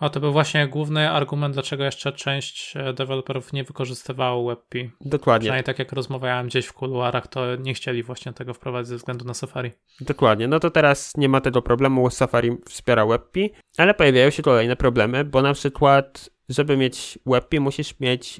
A 0.00 0.08
to 0.08 0.20
był 0.20 0.32
właśnie 0.32 0.68
główny 0.68 1.10
argument, 1.10 1.54
dlaczego 1.54 1.84
jeszcze 1.84 2.12
część 2.12 2.76
e, 2.76 2.92
deweloperów 2.92 3.52
nie 3.52 3.64
wykorzystywało 3.64 4.48
WebP. 4.48 4.74
Dokładnie. 5.00 5.44
Przynajmniej 5.44 5.64
tak 5.64 5.78
jak 5.78 5.92
rozmawiałem 5.92 6.46
gdzieś 6.46 6.66
w 6.66 6.72
kuluarach, 6.72 7.28
to 7.28 7.56
nie 7.56 7.74
chcieli 7.74 8.02
właśnie 8.02 8.32
tego 8.32 8.54
wprowadzić 8.54 8.88
ze 8.88 8.96
względu 8.96 9.24
na 9.24 9.34
Safari. 9.34 9.70
Dokładnie. 10.00 10.48
No 10.48 10.60
to 10.60 10.70
teraz 10.70 11.16
nie 11.16 11.28
ma 11.28 11.40
tego 11.40 11.62
problemu, 11.62 12.10
Safari 12.10 12.56
wspiera 12.68 13.06
WebP, 13.06 13.36
ale 13.78 13.94
pojawiają 13.94 14.30
się 14.30 14.42
kolejne 14.42 14.76
problemy, 14.76 15.24
bo 15.24 15.42
na 15.42 15.52
przykład 15.54 16.30
żeby 16.50 16.76
mieć 16.76 17.18
WebP 17.26 17.60
musisz 17.60 18.00
mieć 18.00 18.38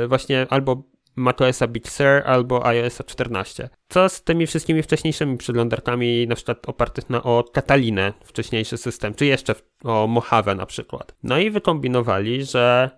yy, 0.00 0.08
właśnie 0.08 0.46
albo 0.50 0.82
macOSa 1.16 1.66
Big 1.66 1.88
Sur 1.88 2.22
albo 2.26 2.66
iOSa 2.66 3.04
14. 3.04 3.68
Co 3.88 4.08
z 4.08 4.22
tymi 4.22 4.46
wszystkimi 4.46 4.82
wcześniejszymi 4.82 5.36
przeglądarkami, 5.36 6.26
na 6.26 6.34
przykład 6.34 6.68
opartych 6.68 7.10
na 7.10 7.22
o 7.22 7.44
Katalinę, 7.52 8.12
wcześniejszy 8.24 8.76
system, 8.76 9.14
czy 9.14 9.26
jeszcze 9.26 9.54
o 9.84 10.06
Mojave 10.06 10.54
na 10.56 10.66
przykład. 10.66 11.14
No 11.22 11.38
i 11.38 11.50
wykombinowali, 11.50 12.44
że 12.44 12.90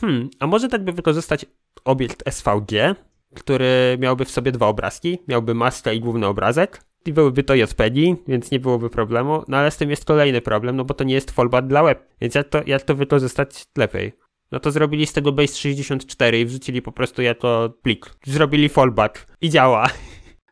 hmm, 0.00 0.30
a 0.40 0.46
może 0.46 0.68
tak 0.68 0.84
by 0.84 0.92
wykorzystać 0.92 1.46
obiekt 1.84 2.30
SVG, 2.30 2.94
który 3.34 3.96
miałby 4.00 4.24
w 4.24 4.30
sobie 4.30 4.52
dwa 4.52 4.66
obrazki, 4.66 5.18
miałby 5.28 5.54
maskę 5.54 5.94
i 5.94 6.00
główny 6.00 6.26
obrazek, 6.26 6.84
i 7.06 7.12
byłyby 7.12 7.42
to 7.42 7.54
JPEGi, 7.54 8.16
więc 8.28 8.50
nie 8.50 8.60
byłoby 8.60 8.90
problemu, 8.90 9.44
no 9.48 9.56
ale 9.56 9.70
z 9.70 9.76
tym 9.76 9.90
jest 9.90 10.04
kolejny 10.04 10.40
problem, 10.40 10.76
no 10.76 10.84
bo 10.84 10.94
to 10.94 11.04
nie 11.04 11.14
jest 11.14 11.30
fallback 11.30 11.66
dla 11.66 11.82
web, 11.82 12.08
więc 12.20 12.34
jak 12.34 12.48
to, 12.48 12.60
jak 12.66 12.82
to 12.82 12.94
wykorzystać 12.94 13.66
lepiej? 13.76 14.12
No 14.52 14.60
to 14.60 14.70
zrobili 14.70 15.06
z 15.06 15.12
tego 15.12 15.32
base 15.32 15.54
64 15.54 16.40
i 16.40 16.46
wrzucili 16.46 16.82
po 16.82 16.92
prostu 16.92 17.22
jako 17.22 17.74
plik. 17.82 18.14
Zrobili 18.26 18.68
fallback 18.68 19.26
i 19.40 19.50
działa. 19.50 19.86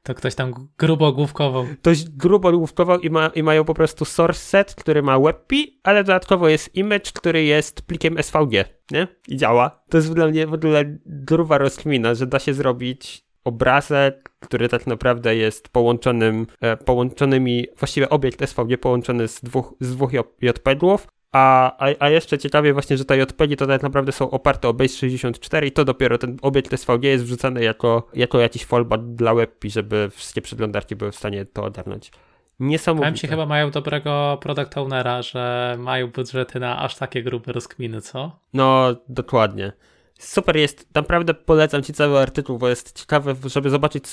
To 0.03 0.15
ktoś 0.15 0.35
tam 0.35 0.69
grubo 0.79 1.13
główkował. 1.13 1.67
Ktoś 1.81 2.05
grubo 2.05 2.53
główkował 2.53 3.01
i, 3.01 3.11
ma, 3.11 3.29
i 3.29 3.43
mają 3.43 3.65
po 3.65 3.75
prostu 3.75 4.05
source 4.05 4.41
set, 4.41 4.75
który 4.75 5.03
ma 5.03 5.19
WebP, 5.19 5.53
ale 5.83 6.05
dodatkowo 6.05 6.49
jest 6.49 6.77
image, 6.77 7.13
który 7.15 7.45
jest 7.45 7.83
plikiem 7.83 8.23
SVG, 8.23 8.65
nie? 8.91 9.09
I 9.29 9.37
działa. 9.37 9.83
To 9.89 9.97
jest 9.99 10.15
dla 10.15 10.29
mnie 10.29 10.47
w 10.47 10.55
ogóle 10.55 10.85
gruba 11.07 11.59
rozkmina, 11.59 12.15
że 12.15 12.27
da 12.27 12.39
się 12.39 12.55
zrobić 12.55 13.25
obrazek, 13.45 14.31
który 14.41 14.69
tak 14.69 14.87
naprawdę 14.87 15.37
jest 15.37 15.69
połączonym, 15.69 16.47
e, 16.61 16.77
połączonymi, 16.77 17.67
właściwie 17.79 18.09
obiekt 18.09 18.43
SVG 18.43 18.79
połączony 18.79 19.29
z 19.29 19.41
dwóch, 19.41 19.75
z 19.81 19.97
dwóch 19.97 20.11
JPEG-ów, 20.41 21.09
a, 21.33 21.77
a, 21.79 21.95
a 21.99 22.11
jeszcze 22.11 22.39
ciekawie 22.39 22.73
właśnie, 22.73 22.97
że 22.97 23.05
te 23.05 23.19
JPEGi 23.19 23.57
to 23.57 23.67
tak 23.67 23.83
naprawdę 23.83 24.13
są 24.13 24.31
oparte 24.31 24.69
o 24.69 24.73
Base 24.75 24.95
64 24.95 25.67
i 25.67 25.73
to 25.73 25.85
dopiero 25.85 26.19
ten 26.19 26.37
obiekt 26.43 26.81
SVG 26.81 27.05
jest 27.05 27.25
wrzucany 27.25 27.65
jako, 27.65 28.09
jako 28.15 28.41
jakiś 28.41 28.65
fallback 28.65 29.05
dla 29.05 29.35
WebP, 29.35 29.65
żeby 29.69 30.11
wszystkie 30.11 30.43
przeglądarki 30.43 30.97
były 30.97 31.13
w 31.13 31.17
stanie 31.17 31.45
to 31.45 31.65
ogarnąć. 31.65 32.11
Niesamowite. 32.61 33.03
Powiem 33.03 33.17
ci, 33.17 33.27
chyba 33.27 33.47
mają 33.47 33.71
dobrego 33.71 34.39
product 34.43 34.79
ownera, 34.79 35.23
że 35.23 35.77
mają 35.79 36.11
budżety 36.11 36.61
na 36.61 36.79
aż 36.79 36.97
takie 36.97 37.23
grube 37.23 37.53
rozkminy, 37.53 38.01
co? 38.01 38.39
No, 38.55 38.97
dokładnie. 39.09 39.73
Super 40.19 40.57
jest, 40.57 40.95
naprawdę 40.95 41.35
polecam 41.35 41.83
ci 41.83 41.93
cały 41.93 42.19
artykuł, 42.19 42.59
bo 42.59 42.69
jest 42.69 42.99
ciekawe, 43.01 43.35
żeby 43.45 43.71
zobaczyć 43.71 44.05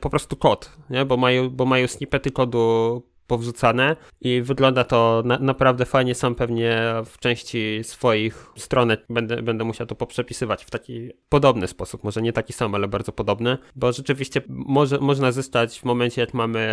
po 0.00 0.10
prostu 0.10 0.36
kod, 0.36 0.72
nie? 0.90 1.04
Bo 1.04 1.16
mają, 1.16 1.50
bo 1.50 1.64
mają 1.64 1.86
snippety 1.86 2.30
kodu 2.30 3.02
powrzucane 3.28 3.96
i 4.20 4.42
wygląda 4.42 4.84
to 4.84 5.22
na, 5.24 5.38
naprawdę 5.38 5.84
fajnie. 5.84 6.14
Sam 6.14 6.34
pewnie 6.34 6.80
w 7.04 7.18
części 7.18 7.80
swoich 7.82 8.50
stronek 8.56 9.04
będę, 9.10 9.42
będę 9.42 9.64
musiał 9.64 9.86
to 9.86 9.94
poprzepisywać 9.94 10.64
w 10.64 10.70
taki 10.70 11.10
podobny 11.28 11.68
sposób. 11.68 12.04
Może 12.04 12.22
nie 12.22 12.32
taki 12.32 12.52
sam, 12.52 12.74
ale 12.74 12.88
bardzo 12.88 13.12
podobny, 13.12 13.58
bo 13.76 13.92
rzeczywiście 13.92 14.42
może, 14.48 14.98
można 14.98 15.32
zyskać 15.32 15.80
w 15.80 15.84
momencie, 15.84 16.20
jak 16.20 16.34
mamy 16.34 16.68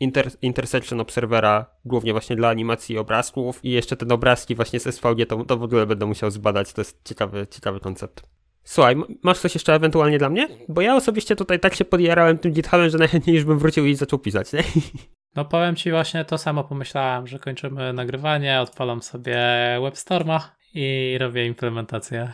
inter, 0.00 0.30
intersection 0.42 1.00
obserwera, 1.00 1.66
głównie 1.84 2.12
właśnie 2.12 2.36
dla 2.36 2.48
animacji 2.48 2.98
obrazków 2.98 3.64
i 3.64 3.70
jeszcze 3.70 3.96
te 3.96 4.14
obrazki 4.14 4.54
właśnie 4.54 4.80
z 4.80 4.94
SVG, 4.94 5.26
to, 5.28 5.44
to 5.44 5.56
w 5.56 5.62
ogóle 5.62 5.86
będę 5.86 6.06
musiał 6.06 6.30
zbadać. 6.30 6.72
To 6.72 6.80
jest 6.80 7.00
ciekawy, 7.04 7.46
ciekawy 7.50 7.80
koncept. 7.80 8.22
Słuchaj, 8.64 8.96
masz 9.22 9.38
coś 9.38 9.54
jeszcze 9.54 9.74
ewentualnie 9.74 10.18
dla 10.18 10.30
mnie? 10.30 10.48
Bo 10.68 10.80
ja 10.80 10.96
osobiście 10.96 11.36
tutaj 11.36 11.60
tak 11.60 11.74
się 11.74 11.84
podjarałem 11.84 12.38
tym 12.38 12.52
GitHubem, 12.52 12.90
że 12.90 12.98
najchętniej 12.98 13.36
już 13.36 13.44
bym 13.44 13.58
wrócił 13.58 13.86
i 13.86 13.94
zaczął 13.94 14.18
pisać, 14.18 14.52
nie? 14.52 14.62
No 15.36 15.44
powiem 15.44 15.76
ci 15.76 15.90
właśnie 15.90 16.24
to 16.24 16.38
samo 16.38 16.64
pomyślałem, 16.64 17.26
że 17.26 17.38
kończymy 17.38 17.92
nagrywanie, 17.92 18.60
odpalam 18.60 19.02
sobie 19.02 19.38
WebStorma 19.82 20.56
i 20.74 21.16
robię 21.20 21.46
implementację. 21.46 22.32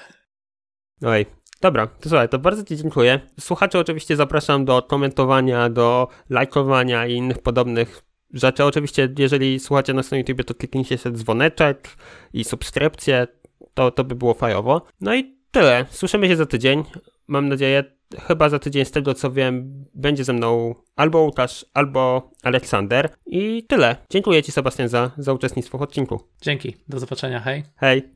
Oj, 1.04 1.26
dobra, 1.60 1.86
to 1.86 2.08
słuchaj, 2.08 2.28
to 2.28 2.38
bardzo 2.38 2.64
Ci 2.64 2.76
dziękuję. 2.76 3.20
Słuchacze 3.40 3.78
oczywiście 3.78 4.16
zapraszam 4.16 4.64
do 4.64 4.82
komentowania, 4.82 5.68
do 5.68 6.08
lajkowania 6.30 7.06
i 7.06 7.14
innych 7.14 7.38
podobnych 7.38 8.02
rzeczy. 8.32 8.64
Oczywiście, 8.64 9.08
jeżeli 9.18 9.60
słuchacie 9.60 9.94
nas 9.94 10.10
na 10.10 10.16
YouTube, 10.16 10.44
to 10.44 10.54
kliknijcie 10.54 10.98
sobie 10.98 11.16
dzwoneczek 11.16 11.88
i 12.32 12.44
subskrypcję, 12.44 13.26
to, 13.74 13.90
to 13.90 14.04
by 14.04 14.14
było 14.14 14.34
fajowo. 14.34 14.86
No 15.00 15.14
i 15.14 15.36
tyle. 15.50 15.86
Słyszymy 15.90 16.28
się 16.28 16.36
za 16.36 16.46
tydzień. 16.46 16.84
Mam 17.26 17.48
nadzieję, 17.48 17.84
chyba 18.18 18.48
za 18.48 18.58
tydzień 18.58 18.84
z 18.84 18.90
tego 18.90 19.14
co 19.14 19.32
wiem, 19.32 19.84
będzie 19.94 20.24
ze 20.24 20.32
mną 20.32 20.74
albo 20.96 21.22
Łukasz, 21.22 21.66
albo 21.74 22.30
Aleksander. 22.42 23.08
I 23.26 23.64
tyle. 23.68 23.96
Dziękuję 24.10 24.42
Ci, 24.42 24.52
Sebastian, 24.52 24.88
za, 24.88 25.10
za 25.18 25.32
uczestnictwo 25.32 25.78
w 25.78 25.82
odcinku. 25.82 26.20
Dzięki. 26.42 26.76
Do 26.88 26.98
zobaczenia. 26.98 27.40
Hej. 27.40 27.64
Hej. 27.76 28.02